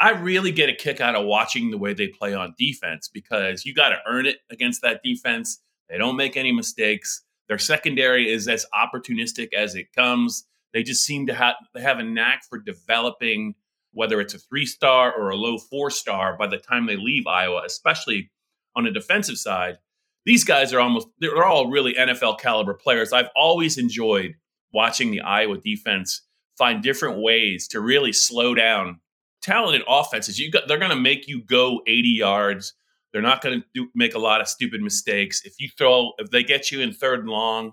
I 0.00 0.10
really 0.10 0.52
get 0.52 0.68
a 0.68 0.74
kick 0.74 1.00
out 1.00 1.16
of 1.16 1.26
watching 1.26 1.70
the 1.70 1.78
way 1.78 1.92
they 1.92 2.08
play 2.08 2.34
on 2.34 2.54
defense 2.56 3.08
because 3.12 3.64
you 3.64 3.74
got 3.74 3.88
to 3.90 3.98
earn 4.06 4.26
it 4.26 4.36
against 4.50 4.82
that 4.82 5.02
defense. 5.02 5.60
They 5.88 5.98
don't 5.98 6.16
make 6.16 6.36
any 6.36 6.52
mistakes. 6.52 7.22
Their 7.48 7.58
secondary 7.58 8.30
is 8.30 8.46
as 8.46 8.66
opportunistic 8.74 9.52
as 9.54 9.74
it 9.74 9.92
comes. 9.92 10.44
They 10.72 10.82
just 10.82 11.04
seem 11.04 11.26
to 11.26 11.34
have 11.34 11.54
they 11.74 11.80
have 11.80 11.98
a 11.98 12.04
knack 12.04 12.42
for 12.48 12.58
developing 12.58 13.54
whether 13.92 14.20
it's 14.20 14.34
a 14.34 14.38
three 14.38 14.66
star 14.66 15.12
or 15.12 15.30
a 15.30 15.36
low 15.36 15.58
four 15.58 15.90
star 15.90 16.36
by 16.36 16.46
the 16.46 16.58
time 16.58 16.86
they 16.86 16.96
leave 16.96 17.26
Iowa, 17.26 17.62
especially 17.64 18.30
on 18.76 18.86
a 18.86 18.92
defensive 18.92 19.38
side. 19.38 19.78
These 20.24 20.44
guys 20.44 20.72
are 20.72 20.80
almost 20.80 21.08
they're 21.20 21.44
all 21.44 21.70
really 21.70 21.94
NFL 21.94 22.38
caliber 22.38 22.74
players. 22.74 23.12
I've 23.12 23.30
always 23.34 23.78
enjoyed 23.78 24.34
watching 24.72 25.10
the 25.10 25.20
Iowa 25.20 25.58
defense 25.58 26.22
find 26.56 26.82
different 26.82 27.22
ways 27.22 27.68
to 27.68 27.80
really 27.80 28.12
slow 28.12 28.54
down 28.54 29.00
talented 29.40 29.82
offenses. 29.88 30.38
You 30.38 30.50
got 30.50 30.68
they're 30.68 30.78
going 30.78 30.90
to 30.90 30.96
make 30.96 31.28
you 31.28 31.42
go 31.42 31.80
80 31.86 32.08
yards. 32.08 32.74
They're 33.12 33.22
not 33.22 33.40
going 33.40 33.62
to 33.74 33.88
make 33.94 34.14
a 34.14 34.18
lot 34.18 34.40
of 34.40 34.48
stupid 34.48 34.82
mistakes. 34.82 35.42
If 35.44 35.54
you 35.58 35.68
throw 35.78 36.12
if 36.18 36.30
they 36.30 36.42
get 36.42 36.70
you 36.70 36.80
in 36.80 36.92
third 36.92 37.20
and 37.20 37.30
long, 37.30 37.72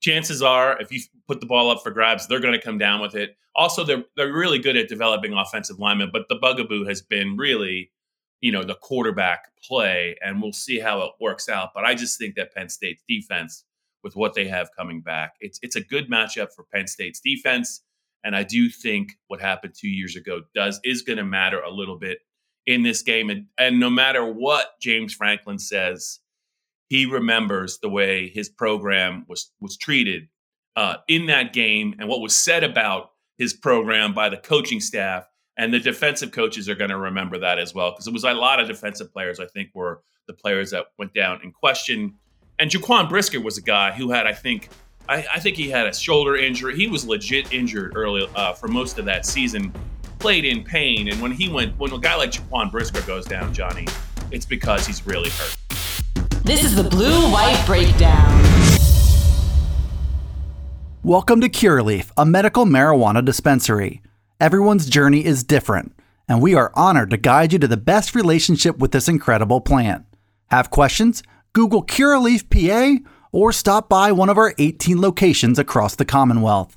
chances 0.00 0.42
are 0.42 0.80
if 0.80 0.92
you 0.92 1.00
put 1.26 1.40
the 1.40 1.46
ball 1.46 1.70
up 1.70 1.82
for 1.82 1.90
grabs, 1.90 2.26
they're 2.26 2.40
going 2.40 2.58
to 2.58 2.60
come 2.60 2.78
down 2.78 3.00
with 3.00 3.14
it. 3.14 3.36
Also, 3.56 3.84
they're 3.84 4.04
they're 4.16 4.32
really 4.32 4.58
good 4.58 4.76
at 4.76 4.88
developing 4.88 5.32
offensive 5.32 5.78
linemen, 5.78 6.10
but 6.12 6.26
the 6.28 6.36
bugaboo 6.36 6.84
has 6.86 7.02
been 7.02 7.36
really, 7.36 7.90
you 8.40 8.50
know, 8.50 8.64
the 8.64 8.74
quarterback 8.74 9.46
play, 9.62 10.16
and 10.20 10.42
we'll 10.42 10.52
see 10.52 10.78
how 10.78 11.02
it 11.02 11.12
works 11.20 11.48
out. 11.48 11.70
But 11.74 11.84
I 11.84 11.94
just 11.94 12.18
think 12.18 12.34
that 12.34 12.54
Penn 12.54 12.68
State's 12.68 13.02
defense, 13.08 13.64
with 14.02 14.16
what 14.16 14.34
they 14.34 14.48
have 14.48 14.70
coming 14.76 15.00
back, 15.00 15.34
it's 15.40 15.58
it's 15.62 15.76
a 15.76 15.80
good 15.80 16.10
matchup 16.10 16.52
for 16.52 16.64
Penn 16.72 16.86
State's 16.86 17.20
defense. 17.20 17.82
And 18.24 18.34
I 18.34 18.42
do 18.42 18.70
think 18.70 19.18
what 19.28 19.40
happened 19.40 19.74
two 19.74 19.88
years 19.88 20.16
ago 20.16 20.40
does 20.54 20.80
is 20.82 21.02
going 21.02 21.18
to 21.18 21.24
matter 21.24 21.60
a 21.60 21.70
little 21.70 21.98
bit 21.98 22.20
in 22.66 22.82
this 22.82 23.02
game. 23.02 23.30
And, 23.30 23.46
and 23.58 23.78
no 23.78 23.90
matter 23.90 24.24
what 24.24 24.80
James 24.80 25.12
Franklin 25.14 25.58
says, 25.58 26.20
he 26.94 27.06
remembers 27.06 27.80
the 27.80 27.88
way 27.88 28.28
his 28.28 28.48
program 28.48 29.24
was 29.28 29.50
was 29.60 29.76
treated 29.76 30.28
uh, 30.76 30.94
in 31.08 31.26
that 31.26 31.52
game 31.52 31.92
and 31.98 32.08
what 32.08 32.20
was 32.20 32.32
said 32.32 32.62
about 32.62 33.10
his 33.36 33.52
program 33.52 34.14
by 34.14 34.28
the 34.28 34.36
coaching 34.36 34.78
staff 34.78 35.26
and 35.56 35.74
the 35.74 35.80
defensive 35.80 36.30
coaches 36.30 36.68
are 36.68 36.76
going 36.76 36.90
to 36.90 36.96
remember 36.96 37.36
that 37.36 37.58
as 37.58 37.74
well 37.74 37.90
because 37.90 38.06
it 38.06 38.12
was 38.12 38.22
a 38.22 38.32
lot 38.32 38.60
of 38.60 38.68
defensive 38.68 39.12
players 39.12 39.40
I 39.40 39.46
think 39.46 39.70
were 39.74 40.02
the 40.28 40.34
players 40.34 40.70
that 40.70 40.86
went 40.96 41.12
down 41.12 41.40
in 41.42 41.50
question. 41.50 42.14
And 42.60 42.70
Jaquan 42.70 43.08
Brisker 43.08 43.40
was 43.40 43.58
a 43.58 43.62
guy 43.62 43.90
who 43.90 44.12
had 44.12 44.28
I 44.28 44.32
think 44.32 44.68
I, 45.08 45.26
I 45.34 45.40
think 45.40 45.56
he 45.56 45.68
had 45.68 45.88
a 45.88 45.94
shoulder 45.94 46.36
injury. 46.36 46.76
He 46.76 46.86
was 46.86 47.04
legit 47.04 47.52
injured 47.52 47.96
early 47.96 48.28
uh, 48.36 48.52
for 48.52 48.68
most 48.68 49.00
of 49.00 49.04
that 49.06 49.26
season. 49.26 49.74
Played 50.20 50.44
in 50.44 50.62
pain, 50.62 51.08
and 51.08 51.20
when 51.20 51.32
he 51.32 51.50
went, 51.50 51.76
when 51.78 51.92
a 51.92 51.98
guy 51.98 52.14
like 52.14 52.30
Jaquan 52.30 52.70
Brisker 52.70 53.02
goes 53.02 53.26
down, 53.26 53.52
Johnny, 53.52 53.86
it's 54.30 54.46
because 54.46 54.86
he's 54.86 55.04
really 55.04 55.28
hurt. 55.28 55.63
This 56.44 56.62
is 56.62 56.76
the 56.76 56.84
Blue 56.84 57.32
White 57.32 57.62
Breakdown. 57.64 58.42
Welcome 61.02 61.40
to 61.40 61.48
Curaleaf, 61.48 62.10
a 62.18 62.26
medical 62.26 62.66
marijuana 62.66 63.24
dispensary. 63.24 64.02
Everyone's 64.38 64.86
journey 64.90 65.24
is 65.24 65.42
different, 65.42 65.94
and 66.28 66.42
we 66.42 66.54
are 66.54 66.70
honored 66.74 67.08
to 67.12 67.16
guide 67.16 67.54
you 67.54 67.58
to 67.60 67.66
the 67.66 67.78
best 67.78 68.14
relationship 68.14 68.76
with 68.76 68.92
this 68.92 69.08
incredible 69.08 69.62
plant. 69.62 70.04
Have 70.50 70.68
questions? 70.68 71.22
Google 71.54 71.82
Curaleaf 71.82 72.50
PA 72.50 73.02
or 73.32 73.50
stop 73.50 73.88
by 73.88 74.12
one 74.12 74.28
of 74.28 74.36
our 74.36 74.52
18 74.58 75.00
locations 75.00 75.58
across 75.58 75.94
the 75.94 76.04
Commonwealth. 76.04 76.76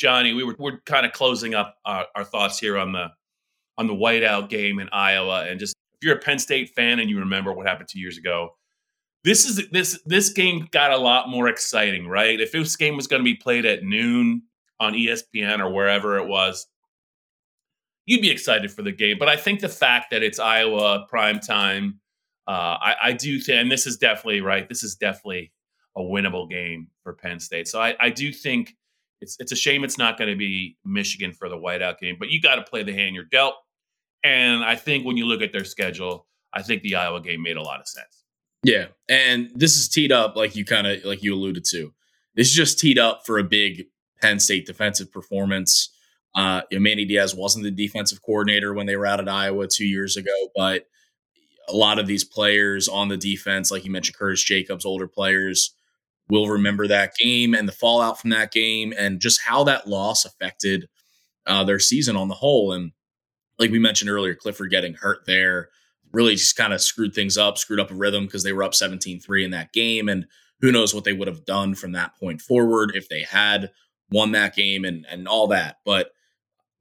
Johnny, 0.00 0.32
we 0.32 0.42
were 0.42 0.56
we're 0.58 0.80
kind 0.86 1.04
of 1.04 1.12
closing 1.12 1.54
up 1.54 1.76
our, 1.84 2.06
our 2.16 2.24
thoughts 2.24 2.58
here 2.58 2.78
on 2.78 2.92
the 2.92 3.08
on 3.76 3.86
the 3.86 3.94
whiteout 3.94 4.48
game 4.48 4.78
in 4.78 4.88
Iowa, 4.90 5.44
and 5.44 5.60
just 5.60 5.76
if 5.92 6.06
you're 6.06 6.16
a 6.16 6.20
Penn 6.20 6.38
State 6.38 6.70
fan 6.70 6.98
and 6.98 7.10
you 7.10 7.18
remember 7.18 7.52
what 7.52 7.66
happened 7.66 7.90
two 7.90 8.00
years 8.00 8.16
ago, 8.16 8.56
this 9.24 9.44
is 9.44 9.68
this 9.70 10.00
this 10.06 10.32
game 10.32 10.68
got 10.70 10.90
a 10.90 10.96
lot 10.96 11.28
more 11.28 11.48
exciting, 11.48 12.08
right? 12.08 12.40
If 12.40 12.52
this 12.52 12.76
game 12.76 12.96
was 12.96 13.06
going 13.06 13.20
to 13.20 13.24
be 13.24 13.34
played 13.34 13.66
at 13.66 13.84
noon 13.84 14.42
on 14.80 14.94
ESPN 14.94 15.60
or 15.60 15.70
wherever 15.70 16.16
it 16.16 16.26
was, 16.26 16.66
you'd 18.06 18.22
be 18.22 18.30
excited 18.30 18.72
for 18.72 18.80
the 18.80 18.92
game. 18.92 19.18
But 19.18 19.28
I 19.28 19.36
think 19.36 19.60
the 19.60 19.68
fact 19.68 20.12
that 20.12 20.22
it's 20.22 20.38
Iowa 20.38 21.04
prime 21.10 21.40
time, 21.40 22.00
uh, 22.48 22.78
I, 22.80 22.94
I, 23.02 23.12
do 23.12 23.38
think, 23.38 23.60
and 23.60 23.70
this 23.70 23.86
is 23.86 23.98
definitely 23.98 24.40
right. 24.40 24.66
This 24.66 24.82
is 24.82 24.94
definitely 24.94 25.52
a 25.94 26.00
winnable 26.00 26.48
game 26.48 26.88
for 27.02 27.12
Penn 27.12 27.38
State. 27.38 27.68
So 27.68 27.78
I, 27.78 27.94
I 28.00 28.08
do 28.08 28.32
think 28.32 28.74
it's 29.20 29.36
it's 29.38 29.52
a 29.52 29.56
shame 29.56 29.84
it's 29.84 29.98
not 29.98 30.18
going 30.18 30.30
to 30.30 30.36
be 30.36 30.76
Michigan 30.84 31.32
for 31.32 31.48
the 31.48 31.56
whiteout 31.56 31.98
game. 31.98 32.16
But 32.18 32.30
you 32.30 32.40
got 32.40 32.56
to 32.56 32.62
play 32.62 32.82
the 32.82 32.92
hand 32.92 33.14
you're 33.14 33.24
dealt. 33.24 33.54
And 34.22 34.64
I 34.64 34.76
think 34.76 35.06
when 35.06 35.16
you 35.16 35.26
look 35.26 35.40
at 35.42 35.52
their 35.52 35.64
schedule, 35.64 36.26
I 36.52 36.62
think 36.62 36.82
the 36.82 36.96
Iowa 36.96 37.20
game 37.20 37.42
made 37.42 37.56
a 37.56 37.62
lot 37.62 37.80
of 37.80 37.88
sense. 37.88 38.24
Yeah, 38.62 38.86
and 39.08 39.50
this 39.54 39.76
is 39.76 39.88
teed 39.88 40.12
up 40.12 40.36
like 40.36 40.54
you 40.54 40.64
kind 40.64 40.86
of 40.86 41.04
like 41.04 41.22
you 41.22 41.34
alluded 41.34 41.64
to. 41.70 41.92
This 42.34 42.48
is 42.48 42.54
just 42.54 42.78
teed 42.78 42.98
up 42.98 43.22
for 43.24 43.38
a 43.38 43.44
big 43.44 43.86
Penn 44.20 44.38
State 44.38 44.66
defensive 44.66 45.10
performance. 45.10 45.90
Uh, 46.34 46.62
Manny 46.72 47.04
Diaz 47.04 47.34
wasn't 47.34 47.64
the 47.64 47.70
defensive 47.70 48.22
coordinator 48.22 48.72
when 48.74 48.86
they 48.86 48.96
were 48.96 49.06
out 49.06 49.20
at 49.20 49.28
Iowa 49.28 49.66
two 49.66 49.86
years 49.86 50.16
ago, 50.16 50.32
but 50.54 50.86
a 51.68 51.74
lot 51.74 51.98
of 51.98 52.06
these 52.06 52.24
players 52.24 52.88
on 52.88 53.08
the 53.08 53.16
defense, 53.16 53.70
like 53.70 53.84
you 53.84 53.90
mentioned, 53.90 54.16
Curtis 54.16 54.42
Jacobs, 54.42 54.84
older 54.84 55.08
players, 55.08 55.74
will 56.30 56.48
remember 56.48 56.86
that 56.86 57.14
game 57.16 57.54
and 57.54 57.66
the 57.66 57.72
fallout 57.72 58.20
from 58.20 58.30
that 58.30 58.52
game 58.52 58.94
and 58.96 59.20
just 59.20 59.42
how 59.42 59.64
that 59.64 59.88
loss 59.88 60.24
affected 60.24 60.88
uh, 61.46 61.64
their 61.64 61.78
season 61.78 62.16
on 62.16 62.28
the 62.28 62.34
whole. 62.34 62.72
And 62.72 62.92
like 63.58 63.70
we 63.70 63.78
mentioned 63.78 64.10
earlier, 64.10 64.34
Clifford 64.34 64.70
getting 64.70 64.94
hurt 64.94 65.26
there 65.26 65.70
really 66.12 66.34
just 66.34 66.56
kind 66.56 66.72
of 66.72 66.80
screwed 66.80 67.14
things 67.14 67.38
up, 67.38 67.58
screwed 67.58 67.80
up 67.80 67.90
a 67.90 67.94
rhythm 67.94 68.24
because 68.24 68.42
they 68.42 68.52
were 68.52 68.62
up 68.62 68.74
17 68.74 69.20
3 69.20 69.44
in 69.44 69.50
that 69.50 69.72
game. 69.72 70.08
And 70.08 70.26
who 70.60 70.72
knows 70.72 70.94
what 70.94 71.04
they 71.04 71.12
would 71.12 71.28
have 71.28 71.44
done 71.44 71.74
from 71.74 71.92
that 71.92 72.16
point 72.18 72.40
forward 72.40 72.92
if 72.94 73.08
they 73.08 73.22
had 73.22 73.70
won 74.10 74.32
that 74.32 74.54
game 74.54 74.84
and, 74.84 75.06
and 75.08 75.28
all 75.28 75.46
that. 75.48 75.76
But 75.84 76.10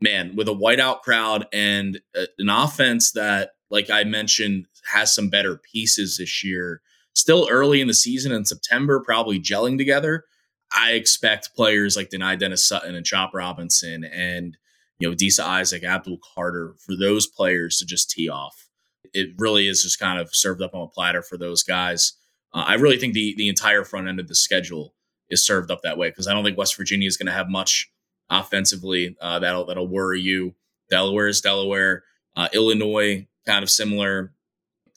man, 0.02 0.36
with 0.36 0.48
a 0.48 0.54
whiteout 0.54 1.02
crowd 1.02 1.48
and 1.54 2.00
a, 2.16 2.28
an 2.40 2.50
offense 2.50 3.12
that, 3.12 3.52
like 3.70 3.90
I 3.90 4.04
mentioned, 4.04 4.66
has 4.92 5.14
some 5.14 5.30
better 5.30 5.58
pieces 5.58 6.18
this 6.18 6.44
year, 6.44 6.82
still 7.14 7.48
early 7.50 7.82
in 7.82 7.88
the 7.88 7.94
season 7.94 8.32
in 8.32 8.46
September, 8.46 9.00
probably 9.00 9.40
gelling 9.40 9.78
together. 9.78 10.26
I 10.72 10.92
expect 10.92 11.56
players 11.56 11.96
like 11.96 12.10
Dani 12.10 12.38
Dennis 12.38 12.68
Sutton 12.68 12.96
and 12.96 13.06
Chop 13.06 13.32
Robinson 13.34 14.04
and 14.04 14.58
you 15.00 15.10
know 15.10 15.16
Adisa 15.16 15.44
Isaac, 15.44 15.84
Abdul 15.84 16.20
Carter, 16.36 16.76
for 16.86 16.96
those 16.96 17.28
players 17.28 17.78
to 17.78 17.86
just 17.86 18.12
tee 18.12 18.30
off. 18.30 18.68
It 19.14 19.30
really 19.38 19.68
is 19.68 19.84
just 19.84 20.00
kind 20.00 20.20
of 20.20 20.30
served 20.34 20.62
up 20.62 20.76
on 20.76 20.82
a 20.82 20.88
platter 20.88 21.24
for 21.24 21.38
those 21.38 21.64
guys. 21.64 22.14
Uh, 22.54 22.66
I 22.68 22.76
really 22.76 22.98
think 22.98 23.14
the 23.14 23.34
the 23.38 23.50
entire 23.50 23.84
front 23.84 24.08
end 24.08 24.20
of 24.20 24.28
the 24.28 24.36
schedule 24.36 24.94
is 25.30 25.46
served 25.46 25.72
up 25.72 25.82
that 25.84 25.98
way 25.98 26.10
because 26.10 26.28
I 26.28 26.34
don't 26.34 26.44
think 26.44 26.58
West 26.58 26.76
Virginia 26.78 27.08
is 27.08 27.18
going 27.18 27.28
to 27.28 27.34
have 27.34 27.50
much 27.50 27.92
offensively 28.30 29.16
uh, 29.22 29.40
that'll 29.40 29.66
that'll 29.66 29.88
worry 29.88 30.22
you. 30.22 30.54
Delaware 30.90 31.28
is 31.28 31.42
Delaware. 31.42 32.04
Uh, 32.36 32.50
Illinois 32.54 33.28
kind 33.46 33.64
of 33.64 33.70
similar. 33.70 34.34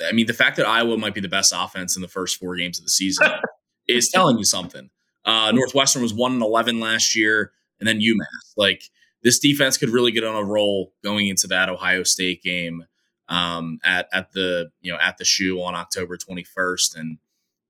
I 0.06 0.12
mean, 0.12 0.26
the 0.26 0.32
fact 0.32 0.56
that 0.56 0.66
Iowa 0.66 0.96
might 0.98 1.14
be 1.14 1.20
the 1.20 1.28
best 1.28 1.52
offense 1.56 1.96
in 1.96 2.02
the 2.02 2.08
first 2.08 2.38
four 2.38 2.56
games 2.56 2.78
of 2.78 2.84
the 2.84 2.90
season 2.90 3.28
is 3.88 4.10
telling 4.10 4.38
you 4.38 4.44
something. 4.44 4.90
Uh, 5.24 5.52
Northwestern 5.52 6.02
was 6.02 6.14
one 6.14 6.32
and 6.32 6.42
eleven 6.42 6.80
last 6.80 7.14
year, 7.14 7.52
and 7.78 7.88
then 7.88 8.00
UMass. 8.00 8.54
Like 8.56 8.82
this 9.22 9.38
defense 9.38 9.78
could 9.78 9.90
really 9.90 10.10
get 10.10 10.24
on 10.24 10.36
a 10.36 10.44
roll 10.44 10.92
going 11.02 11.28
into 11.28 11.46
that 11.48 11.68
Ohio 11.68 12.02
State 12.02 12.42
game 12.42 12.84
um, 13.28 13.78
at 13.84 14.08
at 14.12 14.32
the 14.32 14.70
you 14.80 14.92
know 14.92 14.98
at 15.00 15.18
the 15.18 15.24
shoe 15.24 15.62
on 15.62 15.74
October 15.74 16.16
twenty 16.16 16.44
first, 16.44 16.96
and 16.96 17.18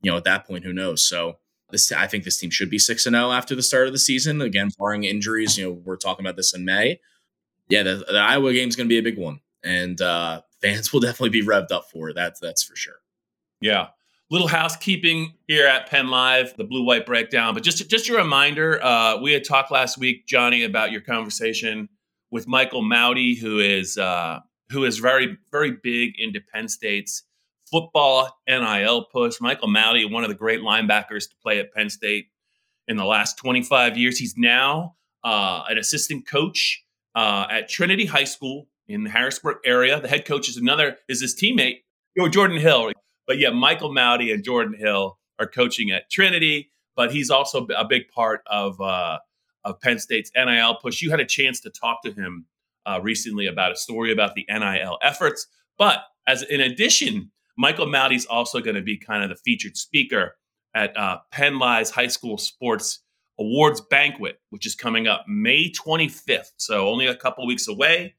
you 0.01 0.11
know 0.11 0.17
at 0.17 0.25
that 0.25 0.47
point, 0.47 0.65
who 0.65 0.73
knows? 0.73 1.07
So 1.07 1.39
this, 1.71 1.93
I 1.93 2.07
think 2.07 2.25
this 2.25 2.39
team 2.39 2.51
should 2.51 2.71
be 2.71 2.79
six 2.79 3.07
and 3.07 3.15
zero 3.15 3.29
oh 3.29 3.33
after 3.33 3.55
the 3.55 3.63
start 3.63 3.87
of 3.87 3.93
the 3.93 3.99
season. 3.99 4.41
Again, 4.41 4.71
barring 4.79 5.05
injuries, 5.05 5.59
you 5.59 5.65
know, 5.65 5.73
we're 5.73 5.97
talking 5.97 6.25
about 6.25 6.37
this 6.37 6.55
in 6.55 6.65
May. 6.65 7.01
Yeah, 7.69 7.83
the, 7.85 8.05
the 8.09 8.19
Iowa 8.19 8.53
game 8.53 8.69
is 8.69 8.77
going 8.77 8.87
to 8.87 8.93
be 8.93 8.99
a 8.99 9.03
big 9.03 9.19
one, 9.19 9.41
and 9.63 10.01
uh, 10.01 10.43
fans 10.63 10.93
will 10.93 11.01
definitely 11.01 11.31
be 11.31 11.47
revved 11.47 11.73
up 11.73 11.91
for 11.91 12.09
it. 12.11 12.15
That's 12.15 12.41
that's 12.41 12.63
for 12.63 12.77
sure. 12.77 13.01
Yeah, 13.61 13.89
little 14.31 14.49
housekeeping 14.49 15.35
here 15.47 15.67
at 15.67 15.89
Penn 15.89 16.09
Live, 16.09 16.57
the 16.57 16.65
blue 16.65 16.85
white 16.85 17.05
breakdown. 17.05 17.55
But 17.55 17.63
just 17.63 17.89
just 17.91 18.09
a 18.09 18.17
reminder, 18.17 18.83
uh, 18.83 19.21
we 19.21 19.33
had 19.33 19.45
talked 19.45 19.71
last 19.71 19.99
week, 19.99 20.27
Johnny, 20.27 20.65
about 20.65 20.91
your 20.91 21.03
conversation 21.03 21.89
with 22.31 22.49
Michael 22.49 22.83
Mauti, 22.83 23.39
who 23.39 23.59
is 23.59 23.99
uh, 23.99 24.41
who 24.71 24.85
is 24.85 24.99
very 24.99 25.37
very 25.51 25.73
big 25.73 26.15
into 26.19 26.41
Penn 26.53 26.69
State's 26.69 27.25
football 27.71 28.39
NIL 28.49 29.05
push. 29.07 29.41
Michael 29.41 29.69
Mauti, 29.69 30.11
one 30.11 30.25
of 30.25 30.29
the 30.29 30.37
great 30.37 30.61
linebackers 30.61 31.29
to 31.29 31.37
play 31.43 31.59
at 31.59 31.73
Penn 31.73 31.91
State 31.91 32.27
in 32.89 32.97
the 32.97 33.05
last 33.05 33.39
25 33.39 33.97
years. 33.97 34.19
He's 34.19 34.35
now 34.37 34.97
uh, 35.25 35.65
an 35.69 35.79
assistant 35.79 36.27
coach 36.27 36.85
uh, 37.15 37.47
at 37.51 37.69
Trinity 37.69 38.07
High 38.07 38.25
School 38.25 38.69
in 38.93 39.05
the 39.05 39.11
Harrisburg 39.11 39.59
area. 39.65 40.01
The 40.01 40.09
head 40.09 40.25
coach 40.25 40.49
is 40.49 40.57
another 40.57 40.99
is 41.09 41.21
his 41.21 41.35
teammate, 41.35 41.79
know, 42.17 42.29
Jordan 42.29 42.59
Hill. 42.59 42.93
But 43.27 43.39
yeah, 43.39 43.51
Michael 43.51 43.91
Mauti 43.91 44.33
and 44.33 44.45
Jordan 44.45 44.75
Hill 44.75 45.19
are 45.39 45.47
coaching 45.47 45.91
at 45.91 46.11
Trinity, 46.11 46.71
but 46.97 47.13
he's 47.13 47.31
also 47.31 47.67
a 47.77 47.85
big 47.85 48.09
part 48.09 48.43
of 48.47 48.81
uh, 48.81 49.19
of 49.65 49.81
Penn 49.81 49.99
State's 49.99 50.31
NIL 50.37 50.77
push. 50.77 51.03
You 51.03 51.11
had 51.11 51.21
a 51.21 51.27
chance 51.27 51.61
to 51.61 51.71
talk 51.71 52.03
to 52.05 52.13
him 52.13 52.47
uh, 52.87 53.01
recently 53.03 53.47
about 53.47 53.73
a 53.73 53.77
story 53.77 54.13
about 54.13 54.35
the 54.35 54.47
NIL 54.49 54.99
efforts, 55.03 55.47
but 55.79 56.05
as 56.27 56.43
in 56.43 56.61
addition 56.61 57.31
Michael 57.57 57.87
Mauti's 57.87 58.27
also 58.27 58.61
going 58.61 58.77
to 58.77 58.83
be 58.83 58.97
kind 58.97 59.23
of 59.23 59.29
the 59.29 59.37
featured 59.37 59.77
speaker 59.77 60.37
at 60.75 60.97
uh, 60.97 61.19
Penn 61.31 61.59
Live's 61.59 61.91
High 61.91 62.07
School 62.07 62.39
Sports 62.39 63.01
Awards 63.39 63.81
Banquet, 63.81 64.41
which 64.51 64.67
is 64.67 64.75
coming 64.75 65.07
up 65.07 65.25
May 65.29 65.71
25th. 65.71 66.53
So 66.57 66.89
only 66.89 67.07
a 67.07 67.15
couple 67.15 67.47
weeks 67.47 67.69
away. 67.69 68.15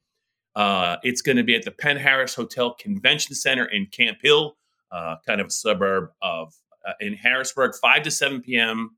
Uh, 0.55 0.97
it's 1.03 1.21
going 1.21 1.37
to 1.37 1.43
be 1.43 1.55
at 1.55 1.63
the 1.63 1.71
Penn 1.71 1.97
Harris 1.97 2.35
Hotel 2.35 2.73
Convention 2.73 3.35
Center 3.35 3.65
in 3.65 3.87
Camp 3.87 4.19
Hill, 4.21 4.55
uh, 4.91 5.15
kind 5.25 5.41
of 5.41 5.47
a 5.47 5.51
suburb 5.51 6.11
of 6.21 6.53
uh, 6.87 6.93
in 6.99 7.13
Harrisburg, 7.13 7.73
5 7.75 8.03
to 8.03 8.11
7 8.11 8.41
p.m. 8.41 8.97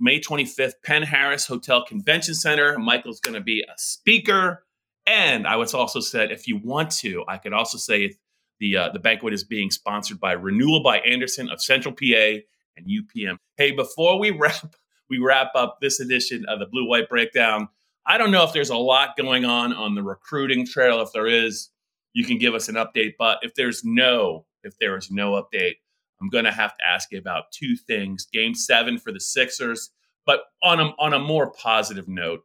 May 0.00 0.20
25th, 0.20 0.74
Penn 0.84 1.02
Harris 1.02 1.46
Hotel 1.46 1.84
Convention 1.84 2.34
Center. 2.34 2.78
Michael's 2.78 3.20
going 3.20 3.34
to 3.34 3.40
be 3.40 3.62
a 3.62 3.72
speaker. 3.76 4.64
And 5.06 5.46
I 5.46 5.56
was 5.56 5.74
also 5.74 6.00
said, 6.00 6.30
if 6.30 6.46
you 6.46 6.58
want 6.58 6.90
to, 6.98 7.24
I 7.28 7.38
could 7.38 7.52
also 7.52 7.78
say 7.78 8.14
the 8.60 8.76
uh, 8.76 8.88
the 8.90 8.98
banquet 8.98 9.32
is 9.32 9.44
being 9.44 9.70
sponsored 9.70 10.20
by 10.20 10.32
Renewal 10.32 10.82
by 10.82 10.98
Andersen 10.98 11.48
of 11.48 11.62
Central 11.62 11.94
PA 11.94 12.40
and 12.76 12.86
UPM. 12.86 13.38
Hey, 13.56 13.72
before 13.72 14.18
we 14.18 14.30
wrap 14.38 14.74
we 15.08 15.18
wrap 15.18 15.52
up 15.54 15.78
this 15.80 16.00
edition 16.00 16.44
of 16.46 16.58
the 16.58 16.66
Blue 16.66 16.86
White 16.86 17.08
Breakdown, 17.08 17.68
I 18.08 18.16
don't 18.16 18.30
know 18.30 18.42
if 18.42 18.54
there's 18.54 18.70
a 18.70 18.76
lot 18.76 19.18
going 19.18 19.44
on 19.44 19.74
on 19.74 19.94
the 19.94 20.02
recruiting 20.02 20.66
trail. 20.66 21.02
If 21.02 21.12
there 21.12 21.26
is, 21.26 21.68
you 22.14 22.24
can 22.24 22.38
give 22.38 22.54
us 22.54 22.68
an 22.68 22.74
update. 22.76 23.12
But 23.18 23.40
if 23.42 23.54
there's 23.54 23.84
no 23.84 24.46
if 24.64 24.78
there 24.80 24.96
is 24.96 25.10
no 25.10 25.32
update, 25.32 25.74
I'm 26.20 26.30
going 26.30 26.44
to 26.44 26.50
have 26.50 26.76
to 26.76 26.86
ask 26.86 27.12
you 27.12 27.18
about 27.18 27.52
two 27.52 27.76
things. 27.76 28.26
Game 28.32 28.54
seven 28.54 28.98
for 28.98 29.12
the 29.12 29.20
Sixers, 29.20 29.90
but 30.24 30.40
on 30.62 30.80
a 30.80 30.84
on 30.98 31.12
a 31.12 31.18
more 31.18 31.52
positive 31.52 32.08
note. 32.08 32.40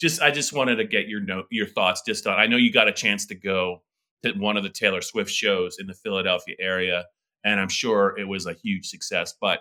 Just 0.00 0.20
I 0.20 0.32
just 0.32 0.52
wanted 0.52 0.76
to 0.76 0.84
get 0.84 1.06
your 1.06 1.20
note 1.20 1.46
your 1.50 1.68
thoughts 1.68 2.02
just 2.04 2.26
on. 2.26 2.38
I 2.38 2.46
know 2.46 2.56
you 2.56 2.72
got 2.72 2.88
a 2.88 2.92
chance 2.92 3.24
to 3.26 3.36
go 3.36 3.82
to 4.24 4.32
one 4.32 4.56
of 4.56 4.64
the 4.64 4.68
Taylor 4.70 5.00
Swift 5.00 5.30
shows 5.30 5.76
in 5.78 5.86
the 5.86 5.94
Philadelphia 5.94 6.56
area, 6.58 7.04
and 7.44 7.60
I'm 7.60 7.68
sure 7.68 8.18
it 8.18 8.26
was 8.26 8.46
a 8.46 8.52
huge 8.52 8.88
success. 8.88 9.32
But 9.40 9.60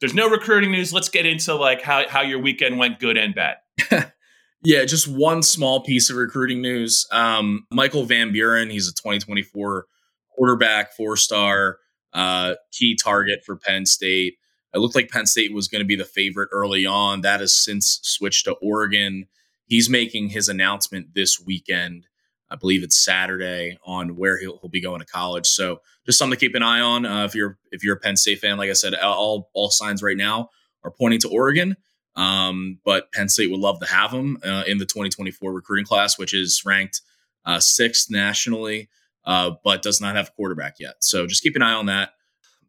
there's 0.00 0.14
no 0.14 0.28
recruiting 0.28 0.72
news. 0.72 0.92
Let's 0.92 1.08
get 1.08 1.26
into 1.26 1.54
like 1.54 1.80
how 1.80 2.08
how 2.08 2.22
your 2.22 2.40
weekend 2.40 2.78
went, 2.78 2.98
good 2.98 3.16
and 3.16 3.36
bad. 3.36 3.58
yeah, 4.62 4.84
just 4.84 5.08
one 5.08 5.42
small 5.42 5.80
piece 5.82 6.10
of 6.10 6.16
recruiting 6.16 6.60
news. 6.60 7.06
Um, 7.10 7.66
Michael 7.70 8.04
Van 8.04 8.32
Buren, 8.32 8.70
he's 8.70 8.88
a 8.88 8.92
2024 8.92 9.86
quarterback, 10.34 10.92
four 10.92 11.16
star, 11.16 11.78
uh, 12.12 12.54
key 12.72 12.96
target 12.96 13.40
for 13.44 13.56
Penn 13.56 13.86
State. 13.86 14.34
It 14.72 14.78
looked 14.78 14.94
like 14.94 15.10
Penn 15.10 15.26
State 15.26 15.52
was 15.52 15.68
going 15.68 15.80
to 15.80 15.86
be 15.86 15.96
the 15.96 16.04
favorite 16.04 16.48
early 16.52 16.86
on. 16.86 17.22
That 17.22 17.40
has 17.40 17.56
since 17.56 17.98
switched 18.02 18.44
to 18.44 18.52
Oregon. 18.62 19.26
He's 19.66 19.90
making 19.90 20.30
his 20.30 20.48
announcement 20.48 21.14
this 21.14 21.40
weekend 21.40 22.06
I 22.50 22.56
believe 22.56 22.82
it's 22.82 23.02
Saturday 23.02 23.78
on 23.84 24.16
where 24.16 24.38
he'll, 24.38 24.58
he'll 24.58 24.70
be 24.70 24.82
going 24.82 25.00
to 25.00 25.06
college. 25.06 25.46
So 25.46 25.80
just 26.04 26.18
something 26.18 26.36
to 26.36 26.44
keep 26.44 26.56
an 26.56 26.62
eye 26.62 26.80
on. 26.80 27.06
Uh, 27.06 27.24
if 27.24 27.34
you're 27.34 27.58
if 27.70 27.84
you're 27.84 27.96
a 27.96 28.00
Penn 28.00 28.16
State 28.16 28.40
fan, 28.40 28.58
like 28.58 28.70
I 28.70 28.74
said, 28.74 28.94
all 28.94 29.48
all 29.54 29.70
signs 29.70 30.02
right 30.02 30.16
now 30.16 30.50
are 30.82 30.90
pointing 30.90 31.20
to 31.20 31.28
Oregon. 31.28 31.76
Um, 32.16 32.78
but 32.84 33.12
Penn 33.12 33.28
State 33.28 33.50
would 33.50 33.60
love 33.60 33.80
to 33.80 33.86
have 33.86 34.10
him 34.10 34.38
uh, 34.44 34.64
in 34.66 34.78
the 34.78 34.86
2024 34.86 35.52
recruiting 35.52 35.86
class, 35.86 36.18
which 36.18 36.34
is 36.34 36.62
ranked 36.64 37.00
uh, 37.44 37.60
sixth 37.60 38.10
nationally, 38.10 38.88
uh, 39.24 39.52
but 39.64 39.82
does 39.82 40.00
not 40.00 40.16
have 40.16 40.28
a 40.28 40.32
quarterback 40.32 40.76
yet. 40.78 40.96
So 41.00 41.26
just 41.26 41.42
keep 41.42 41.56
an 41.56 41.62
eye 41.62 41.72
on 41.72 41.86
that. 41.86 42.10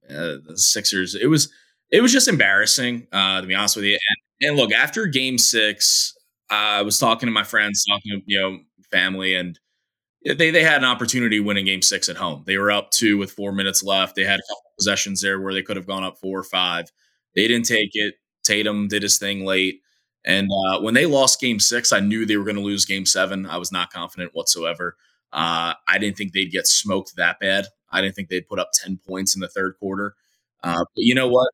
Uh, 0.09 0.37
the 0.45 0.53
Sixers, 0.55 1.15
it 1.15 1.27
was 1.27 1.51
it 1.89 2.01
was 2.01 2.11
just 2.11 2.27
embarrassing 2.27 3.07
uh, 3.11 3.41
to 3.41 3.47
be 3.47 3.55
honest 3.55 3.75
with 3.75 3.85
you. 3.85 3.97
And, 4.39 4.49
and 4.49 4.57
look, 4.57 4.71
after 4.71 5.05
Game 5.05 5.37
Six, 5.37 6.15
I 6.49 6.81
was 6.81 6.99
talking 6.99 7.27
to 7.27 7.31
my 7.31 7.43
friends, 7.43 7.85
talking 7.85 8.19
to 8.19 8.21
you 8.25 8.39
know 8.39 8.59
family, 8.91 9.35
and 9.35 9.59
they 10.25 10.51
they 10.51 10.63
had 10.63 10.77
an 10.77 10.85
opportunity 10.85 11.39
winning 11.39 11.65
Game 11.65 11.81
Six 11.81 12.09
at 12.09 12.17
home. 12.17 12.43
They 12.45 12.57
were 12.57 12.71
up 12.71 12.91
two 12.91 13.17
with 13.17 13.31
four 13.31 13.51
minutes 13.51 13.83
left. 13.83 14.15
They 14.15 14.23
had 14.23 14.39
a 14.39 14.43
couple 14.43 14.71
possessions 14.77 15.21
there 15.21 15.39
where 15.39 15.53
they 15.53 15.63
could 15.63 15.77
have 15.77 15.87
gone 15.87 16.03
up 16.03 16.17
four 16.19 16.39
or 16.39 16.43
five. 16.43 16.91
They 17.35 17.47
didn't 17.47 17.65
take 17.65 17.91
it. 17.93 18.15
Tatum 18.43 18.87
did 18.87 19.03
his 19.03 19.17
thing 19.17 19.45
late. 19.45 19.81
And 20.23 20.49
uh, 20.51 20.81
when 20.81 20.93
they 20.93 21.05
lost 21.05 21.39
game 21.39 21.59
six, 21.59 21.91
I 21.91 21.99
knew 21.99 22.25
they 22.25 22.37
were 22.37 22.43
going 22.43 22.55
to 22.55 22.61
lose 22.61 22.85
game 22.85 23.05
seven. 23.05 23.45
I 23.45 23.57
was 23.57 23.71
not 23.71 23.91
confident 23.91 24.31
whatsoever. 24.33 24.95
Uh, 25.33 25.73
I 25.87 25.97
didn't 25.97 26.17
think 26.17 26.33
they'd 26.33 26.51
get 26.51 26.67
smoked 26.67 27.15
that 27.15 27.39
bad. 27.39 27.65
I 27.91 28.01
didn't 28.01 28.15
think 28.15 28.29
they'd 28.29 28.47
put 28.47 28.59
up 28.59 28.69
10 28.73 28.99
points 29.07 29.35
in 29.35 29.41
the 29.41 29.47
third 29.47 29.75
quarter. 29.79 30.15
Uh, 30.63 30.77
but 30.77 31.03
you 31.03 31.15
know 31.15 31.27
what? 31.27 31.49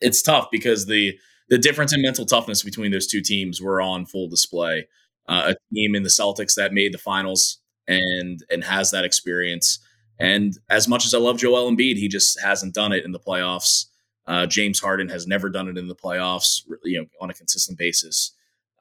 It's 0.00 0.22
tough 0.22 0.48
because 0.50 0.86
the 0.86 1.18
the 1.48 1.58
difference 1.58 1.92
in 1.92 2.00
mental 2.00 2.24
toughness 2.24 2.62
between 2.62 2.92
those 2.92 3.08
two 3.08 3.20
teams 3.20 3.60
were 3.60 3.80
on 3.82 4.06
full 4.06 4.28
display. 4.28 4.86
Uh, 5.28 5.52
a 5.52 5.74
team 5.74 5.94
in 5.94 6.04
the 6.04 6.08
Celtics 6.08 6.54
that 6.54 6.72
made 6.72 6.94
the 6.94 6.98
finals 6.98 7.58
and 7.88 8.44
and 8.50 8.64
has 8.64 8.90
that 8.92 9.04
experience. 9.04 9.78
And 10.18 10.54
as 10.68 10.86
much 10.86 11.06
as 11.06 11.14
I 11.14 11.18
love 11.18 11.38
Joel 11.38 11.70
Embiid, 11.70 11.96
he 11.96 12.08
just 12.08 12.40
hasn't 12.40 12.74
done 12.74 12.92
it 12.92 13.04
in 13.04 13.12
the 13.12 13.18
playoffs. 13.18 13.86
Uh, 14.26 14.46
James 14.46 14.80
Harden 14.80 15.08
has 15.08 15.26
never 15.26 15.48
done 15.48 15.68
it 15.68 15.78
in 15.78 15.88
the 15.88 15.94
playoffs, 15.94 16.62
you 16.84 17.00
know, 17.00 17.06
on 17.20 17.30
a 17.30 17.34
consistent 17.34 17.78
basis, 17.78 18.32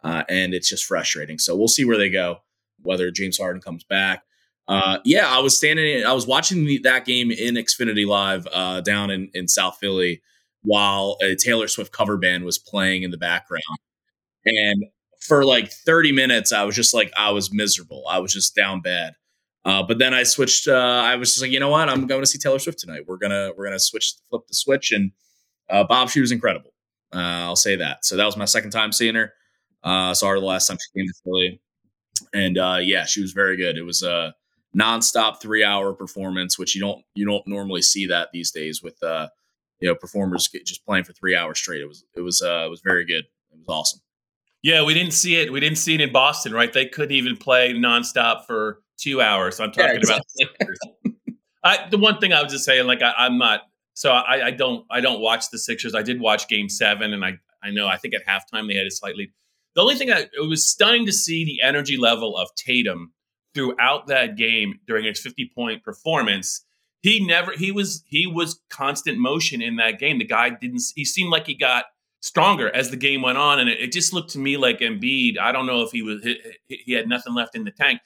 uh, 0.04 0.24
and 0.30 0.54
it's 0.54 0.70
just 0.70 0.86
frustrating. 0.86 1.40
So 1.40 1.56
we'll 1.56 1.68
see 1.68 1.86
where 1.86 1.98
they 1.98 2.10
go, 2.10 2.38
whether 2.82 3.10
James 3.12 3.38
Harden 3.38 3.62
comes 3.62 3.84
back. 3.84 4.24
Uh, 4.68 5.00
yeah, 5.04 5.28
I 5.28 5.40
was 5.40 5.58
standing, 5.58 6.06
I 6.06 6.14
was 6.14 6.28
watching 6.28 6.66
the, 6.66 6.78
that 6.84 7.06
game 7.06 7.32
in 7.32 7.56
Xfinity 7.56 8.06
Live 8.06 8.48
uh, 8.54 8.82
down 8.82 9.10
in, 9.10 9.32
in 9.34 9.48
South 9.48 9.78
Philly 9.80 10.22
while 10.62 11.18
a 11.24 11.36
Taylor 11.36 11.68
Swift 11.68 11.92
cover 11.92 12.18
band 12.18 12.44
was 12.44 12.60
playing 12.60 13.04
in 13.04 13.12
the 13.12 13.18
background, 13.18 13.64
and 14.46 14.86
for 15.20 15.46
like 15.46 15.72
30 15.72 16.12
minutes, 16.12 16.52
I 16.52 16.64
was 16.64 16.76
just 16.76 16.94
like, 16.94 17.12
I 17.18 17.32
was 17.32 17.52
miserable. 17.54 18.04
I 18.10 18.20
was 18.20 18.34
just 18.34 18.56
down 18.56 18.82
bad. 18.82 19.14
Uh, 19.66 19.84
but 19.84 20.00
then 20.00 20.14
I 20.14 20.24
switched. 20.24 20.68
Uh, 20.68 21.02
I 21.04 21.16
was 21.16 21.30
just 21.30 21.42
like, 21.42 21.52
you 21.52 21.60
know 21.60 21.70
what? 21.70 21.90
I'm 21.90 22.08
going 22.08 22.22
to 22.22 22.28
see 22.28 22.38
Taylor 22.38 22.60
Swift 22.60 22.80
tonight. 22.80 23.04
We're 23.06 23.18
gonna 23.18 23.52
we're 23.58 23.66
gonna 23.66 23.80
switch, 23.80 24.14
flip 24.30 24.48
the 24.48 24.54
switch, 24.54 24.92
and 24.92 25.12
uh, 25.70 25.84
Bob, 25.84 26.10
she 26.10 26.22
was 26.22 26.32
incredible. 26.32 26.72
Uh, 27.14 27.46
I'll 27.46 27.56
say 27.56 27.76
that. 27.78 28.06
So 28.06 28.18
that 28.18 28.26
was 28.26 28.38
my 28.38 28.46
second 28.46 28.72
time 28.72 28.92
seeing 28.92 29.16
her. 29.16 29.34
Uh, 29.84 30.14
saw 30.14 30.30
her 30.30 30.40
the 30.40 30.46
last 30.46 30.68
time 30.68 30.78
she 30.78 31.00
came 31.00 31.08
to 31.08 31.14
Philly, 31.24 31.62
and 32.34 32.58
uh, 32.58 32.80
yeah, 32.82 33.06
she 33.06 33.22
was 33.22 33.32
very 33.32 33.56
good. 33.56 33.78
It 33.78 33.84
was 33.84 34.04
a 34.04 34.36
nonstop 34.78 35.42
three 35.42 35.64
hour 35.64 35.94
performance, 35.94 36.60
which 36.60 36.76
you 36.76 36.82
don't 36.82 37.04
you 37.16 37.26
don't 37.26 37.48
normally 37.48 37.82
see 37.82 38.06
that 38.08 38.30
these 38.34 38.52
days 38.52 38.84
with 38.84 39.02
uh, 39.02 39.30
you 39.80 39.88
know 39.88 39.96
performers 39.96 40.50
just 40.66 40.86
playing 40.86 41.06
for 41.06 41.14
three 41.14 41.36
hours 41.36 41.60
straight. 41.60 41.82
It 41.82 41.88
was 41.88 42.04
it 42.16 42.22
was 42.22 42.42
uh, 42.42 42.64
it 42.66 42.70
was 42.70 42.82
very 42.82 43.06
good. 43.06 43.24
It 43.52 43.58
was 43.58 43.68
awesome. 43.68 44.02
Yeah, 44.62 44.84
we 44.84 44.94
didn't 44.94 45.14
see 45.14 45.38
it. 45.38 45.52
We 45.52 45.62
didn't 45.62 45.78
see 45.78 45.96
it 45.96 46.02
in 46.02 46.12
Boston, 46.12 46.52
right? 46.52 46.72
They 46.72 46.86
couldn't 46.86 47.16
even 47.16 47.38
play 47.38 47.74
nonstop 47.74 48.46
for 48.46 48.82
two 48.98 49.22
hours. 49.22 49.60
I'm 49.60 49.72
talking 49.72 49.92
yeah, 49.92 49.98
exactly. 49.98 50.48
about. 50.60 51.14
I, 51.64 51.90
the 51.90 51.98
one 51.98 52.20
thing 52.20 52.34
I 52.34 52.44
was 52.44 52.52
just 52.52 52.66
saying, 52.66 52.86
like 52.86 53.02
I, 53.02 53.14
I'm 53.18 53.38
not 53.38 53.62
so 54.00 54.12
I, 54.12 54.46
I, 54.46 54.52
don't 54.52 54.86
I 54.90 55.02
don't 55.02 55.20
watch 55.20 55.50
the 55.50 55.60
Sixers. 55.60 55.94
I 55.94 56.04
did 56.04 56.22
watch 56.22 56.48
Game 56.48 56.70
Seven, 56.70 57.12
and 57.12 57.26
I 57.26 57.38
I 57.62 57.70
know 57.70 57.86
I 57.86 57.98
think 57.98 58.14
at 58.14 58.26
halftime 58.26 58.70
they 58.70 58.76
had 58.78 58.88
a 58.88 58.92
slight 58.92 59.18
lead. 59.18 59.30
The 59.76 59.82
only 59.82 59.96
thing 59.96 60.08
that 60.08 60.30
it 60.34 60.48
was 60.48 60.66
stunning 60.66 61.06
to 61.06 61.12
see 61.12 61.44
the 61.44 61.62
energy 61.62 61.98
level 61.98 62.38
of 62.38 62.48
Tatum 62.56 63.12
throughout 63.54 64.08
that 64.08 64.38
game 64.38 64.80
during 64.88 65.04
his 65.04 65.20
50 65.20 65.52
point 65.54 65.84
performance. 65.84 66.64
He 67.02 67.26
never 67.26 67.52
he 67.52 67.74
was 67.74 68.02
he 68.08 68.26
was 68.26 68.62
constant 68.70 69.18
motion 69.18 69.62
in 69.62 69.76
that 69.76 70.00
game. 70.00 70.18
The 70.18 70.24
guy 70.24 70.52
didn't 70.52 70.82
he 70.96 71.04
seemed 71.04 71.32
like 71.32 71.46
he 71.46 71.54
got 71.54 71.84
stronger 72.22 72.74
as 72.74 72.92
the 72.92 72.98
game 72.98 73.22
went 73.22 73.38
on, 73.38 73.60
and 73.60 73.70
it, 73.70 73.82
it 73.82 73.92
just 73.92 74.14
looked 74.14 74.30
to 74.30 74.40
me 74.40 74.56
like 74.56 74.80
Embiid. 74.80 75.38
I 75.38 75.52
don't 75.52 75.66
know 75.66 75.82
if 75.82 75.92
he 75.92 76.04
was 76.04 76.24
he, 76.24 76.38
he 76.70 76.94
had 76.94 77.10
nothing 77.10 77.34
left 77.34 77.54
in 77.54 77.66
the 77.66 77.72
tank. 77.72 78.00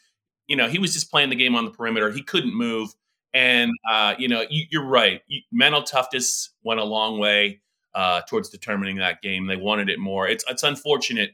You 0.48 0.56
know, 0.56 0.68
he 0.68 0.80
was 0.80 0.92
just 0.92 1.12
playing 1.12 1.30
the 1.30 1.36
game 1.36 1.54
on 1.54 1.66
the 1.66 1.72
perimeter. 1.72 2.10
He 2.10 2.24
couldn't 2.24 2.58
move 2.58 2.96
and 3.34 3.72
uh, 3.90 4.16
you 4.18 4.28
know, 4.28 4.46
you, 4.50 4.80
are 4.80 4.86
right. 4.86 5.22
Mental 5.52 5.84
toughness 5.84 6.52
went 6.64 6.80
a 6.80 6.84
long 6.84 7.20
way 7.20 7.62
uh, 7.96 8.22
towards 8.22 8.50
determining 8.50 8.98
that 8.98 9.22
game. 9.22 9.48
They 9.48 9.56
wanted 9.56 9.90
it 9.90 10.00
more. 10.00 10.28
It's 10.28 10.44
it's 10.50 10.64
unfortunate 10.64 11.32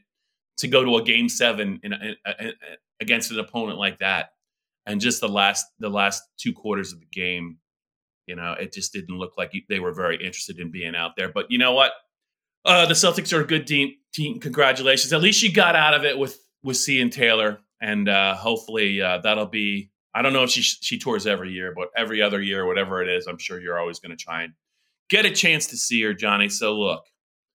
to 0.58 0.68
go 0.68 0.84
to 0.84 0.96
a 0.96 1.02
game 1.02 1.28
seven 1.28 1.80
in, 1.82 1.92
in, 1.92 2.16
in, 2.38 2.52
against 3.00 3.30
an 3.30 3.38
opponent 3.38 3.78
like 3.78 3.98
that, 3.98 4.30
and 4.86 5.00
just 5.00 5.20
the 5.20 5.28
last 5.28 5.66
the 5.78 5.90
last 5.90 6.22
two 6.38 6.52
quarters 6.52 6.92
of 6.92 7.00
the 7.00 7.06
game, 7.06 7.58
you 8.26 8.36
know, 8.36 8.52
it 8.52 8.72
just 8.72 8.92
didn't 8.92 9.18
look 9.18 9.36
like 9.36 9.52
they 9.68 9.80
were 9.80 9.92
very 9.92 10.16
interested 10.16 10.58
in 10.58 10.70
being 10.70 10.96
out 10.96 11.16
there. 11.16 11.30
But 11.30 11.50
you 11.50 11.58
know 11.58 11.74
what? 11.74 11.92
Uh, 12.64 12.86
the 12.86 12.94
Celtics 12.94 13.32
are 13.36 13.40
a 13.40 13.46
good 13.46 13.66
team. 13.66 13.94
Team, 14.12 14.40
congratulations. 14.40 15.12
At 15.12 15.20
least 15.20 15.42
you 15.42 15.52
got 15.52 15.76
out 15.76 15.94
of 15.94 16.04
it 16.04 16.18
with 16.18 16.38
with 16.62 16.76
seeing 16.76 17.10
Taylor, 17.10 17.60
and 17.80 18.08
uh, 18.08 18.34
hopefully 18.34 19.00
uh, 19.00 19.18
that'll 19.18 19.46
be 19.46 19.90
I 20.14 20.22
don't 20.22 20.32
know 20.32 20.42
if 20.42 20.50
she 20.50 20.62
she 20.62 20.98
tours 20.98 21.26
every 21.26 21.52
year, 21.52 21.72
but 21.74 21.88
every 21.96 22.20
other 22.20 22.40
year, 22.40 22.66
whatever 22.66 23.02
it 23.02 23.08
is, 23.08 23.26
I'm 23.26 23.38
sure 23.38 23.60
you're 23.60 23.78
always 23.78 24.00
going 24.00 24.10
to 24.10 24.22
try 24.22 24.42
and 24.42 24.54
get 25.08 25.24
a 25.24 25.30
chance 25.30 25.66
to 25.68 25.76
see 25.76 26.02
her, 26.02 26.14
Johnny. 26.14 26.48
So 26.48 26.74
look, 26.78 27.04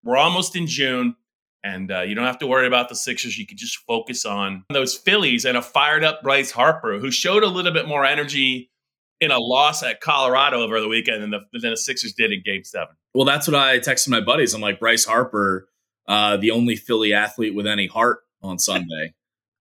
we're 0.04 0.18
almost 0.18 0.56
in 0.56 0.68
June, 0.68 1.16
and 1.64 1.92
uh, 1.92 2.02
you 2.02 2.16
don't 2.16 2.26
have 2.26 2.40
to 2.40 2.48
worry 2.48 2.68
about 2.68 2.90
the 2.90 2.96
Sixers. 2.96 3.38
You 3.38 3.46
can 3.46 3.58
just 3.58 3.78
focus 3.88 4.26
on 4.26 4.64
those 4.70 4.96
Phillies 4.96 5.46
and 5.46 5.58
a 5.58 5.62
fired 5.62 6.04
up 6.04 6.22
Bryce 6.24 6.52
Harper, 6.52 7.00
who 7.00 7.12
showed 7.12 7.44
a 7.44 7.48
little 7.48 7.74
bit 7.74 7.88
more 7.88 8.06
energy 8.06 8.72
in 9.20 9.32
a 9.32 9.40
loss 9.40 9.82
at 9.84 10.02
Colorado 10.02 10.62
over 10.62 10.80
the 10.80 10.88
weekend 10.88 11.24
than 11.24 11.32
the, 11.32 11.40
than 11.54 11.72
the 11.72 11.78
Sixers 11.78 12.14
did 12.14 12.32
in 12.32 12.42
Game 12.46 12.64
Seven. 12.64 12.96
Well, 13.14 13.26
that's 13.26 13.48
what 13.48 13.56
I 13.56 13.80
texted 13.80 14.10
my 14.10 14.22
buddies. 14.22 14.54
I'm 14.54 14.62
like 14.62 14.80
Bryce 14.80 15.06
Harper, 15.06 15.68
uh, 16.08 16.38
the 16.38 16.52
only 16.52 16.76
Philly 16.76 17.14
athlete 17.14 17.56
with 17.56 17.66
any 17.66 17.88
heart 17.88 18.20
on 18.42 18.60
Sunday. 18.60 19.14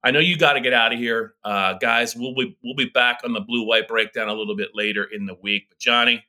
I 0.04 0.10
know 0.10 0.18
you 0.18 0.36
got 0.36 0.52
to 0.52 0.60
get 0.60 0.74
out 0.74 0.92
of 0.92 0.98
here, 0.98 1.34
uh, 1.44 1.74
guys. 1.78 2.14
We'll 2.14 2.34
be 2.34 2.56
we'll 2.62 2.76
be 2.76 2.90
back 2.90 3.20
on 3.24 3.32
the 3.32 3.40
blue 3.40 3.66
white 3.66 3.88
breakdown 3.88 4.28
a 4.28 4.34
little 4.34 4.54
bit 4.54 4.70
later 4.74 5.02
in 5.02 5.24
the 5.24 5.34
week. 5.42 5.64
But 5.70 5.78
Johnny, 5.78 6.22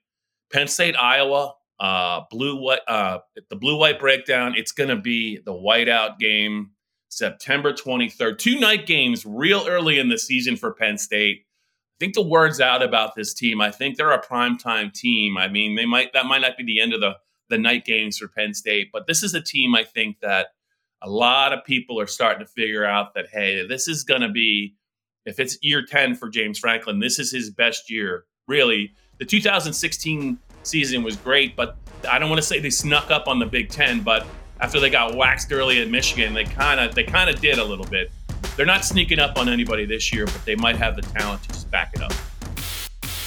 Penn 0.51 0.67
State, 0.69 0.95
Iowa, 0.95 1.55
uh, 1.79 2.21
blue 2.31 2.55
white, 2.55 2.79
uh, 2.87 3.19
the 3.49 3.55
blue 3.57 3.77
white 3.77 3.99
breakdown. 3.99 4.53
It's 4.55 4.71
going 4.71 4.89
to 4.89 4.95
be 4.95 5.39
the 5.43 5.51
whiteout 5.51 6.19
game, 6.19 6.71
September 7.09 7.73
twenty 7.73 8.09
third. 8.09 8.39
Two 8.39 8.59
night 8.61 8.85
games, 8.85 9.25
real 9.25 9.65
early 9.67 9.99
in 9.99 10.07
the 10.07 10.17
season 10.17 10.55
for 10.55 10.73
Penn 10.73 10.97
State. 10.97 11.41
I 11.41 11.97
think 11.99 12.13
the 12.13 12.21
word's 12.21 12.61
out 12.61 12.81
about 12.81 13.15
this 13.15 13.33
team. 13.33 13.59
I 13.59 13.71
think 13.71 13.97
they're 13.97 14.11
a 14.11 14.25
primetime 14.25 14.93
team. 14.93 15.37
I 15.37 15.49
mean, 15.49 15.75
they 15.75 15.85
might 15.85 16.13
that 16.13 16.25
might 16.25 16.41
not 16.41 16.57
be 16.57 16.63
the 16.63 16.79
end 16.79 16.93
of 16.93 17.01
the 17.01 17.17
the 17.49 17.57
night 17.57 17.83
games 17.83 18.17
for 18.17 18.29
Penn 18.29 18.53
State, 18.53 18.89
but 18.93 19.05
this 19.05 19.21
is 19.21 19.33
a 19.33 19.41
team 19.41 19.75
I 19.75 19.83
think 19.83 20.21
that 20.21 20.47
a 21.05 21.09
lot 21.09 21.53
of 21.53 21.63
people 21.63 21.99
are 21.99 22.07
starting 22.07 22.45
to 22.45 22.51
figure 22.51 22.83
out 22.83 23.13
that 23.13 23.27
hey, 23.31 23.65
this 23.65 23.87
is 23.87 24.03
going 24.03 24.21
to 24.21 24.29
be 24.29 24.75
if 25.25 25.39
it's 25.39 25.57
year 25.61 25.83
10 25.83 26.15
for 26.15 26.29
James 26.29 26.59
Franklin, 26.59 26.99
this 26.99 27.19
is 27.19 27.31
his 27.31 27.49
best 27.49 27.89
year. 27.89 28.25
Really, 28.47 28.91
the 29.17 29.25
2016 29.25 30.37
season 30.63 31.03
was 31.03 31.15
great, 31.15 31.55
but 31.55 31.77
I 32.09 32.19
don't 32.19 32.29
want 32.29 32.41
to 32.41 32.47
say 32.47 32.59
they 32.59 32.69
snuck 32.69 33.09
up 33.09 33.27
on 33.27 33.39
the 33.39 33.45
Big 33.45 33.69
10, 33.69 34.01
but 34.01 34.27
after 34.59 34.79
they 34.79 34.89
got 34.89 35.15
waxed 35.15 35.51
early 35.51 35.81
at 35.81 35.89
Michigan, 35.89 36.33
they 36.33 36.43
kind 36.43 36.79
of 36.79 36.95
they 36.95 37.03
kind 37.03 37.29
of 37.29 37.39
did 37.39 37.59
a 37.59 37.63
little 37.63 37.85
bit. 37.85 38.11
They're 38.55 38.65
not 38.65 38.85
sneaking 38.85 39.19
up 39.19 39.37
on 39.37 39.49
anybody 39.49 39.85
this 39.85 40.13
year, 40.13 40.25
but 40.25 40.43
they 40.45 40.55
might 40.55 40.75
have 40.75 40.95
the 40.95 41.01
talent 41.01 41.43
to 41.43 41.49
just 41.49 41.69
back 41.71 41.91
it 41.93 42.01
up. 42.01 42.13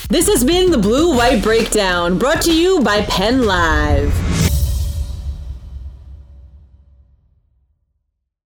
This 0.09 0.27
has 0.29 0.43
been 0.43 0.71
the 0.71 0.79
Blue 0.79 1.15
White 1.17 1.43
Breakdown, 1.43 2.19
brought 2.19 2.43
to 2.43 2.57
you 2.57 2.81
by 2.83 3.03
Penn 3.03 3.45
Live. 3.45 4.38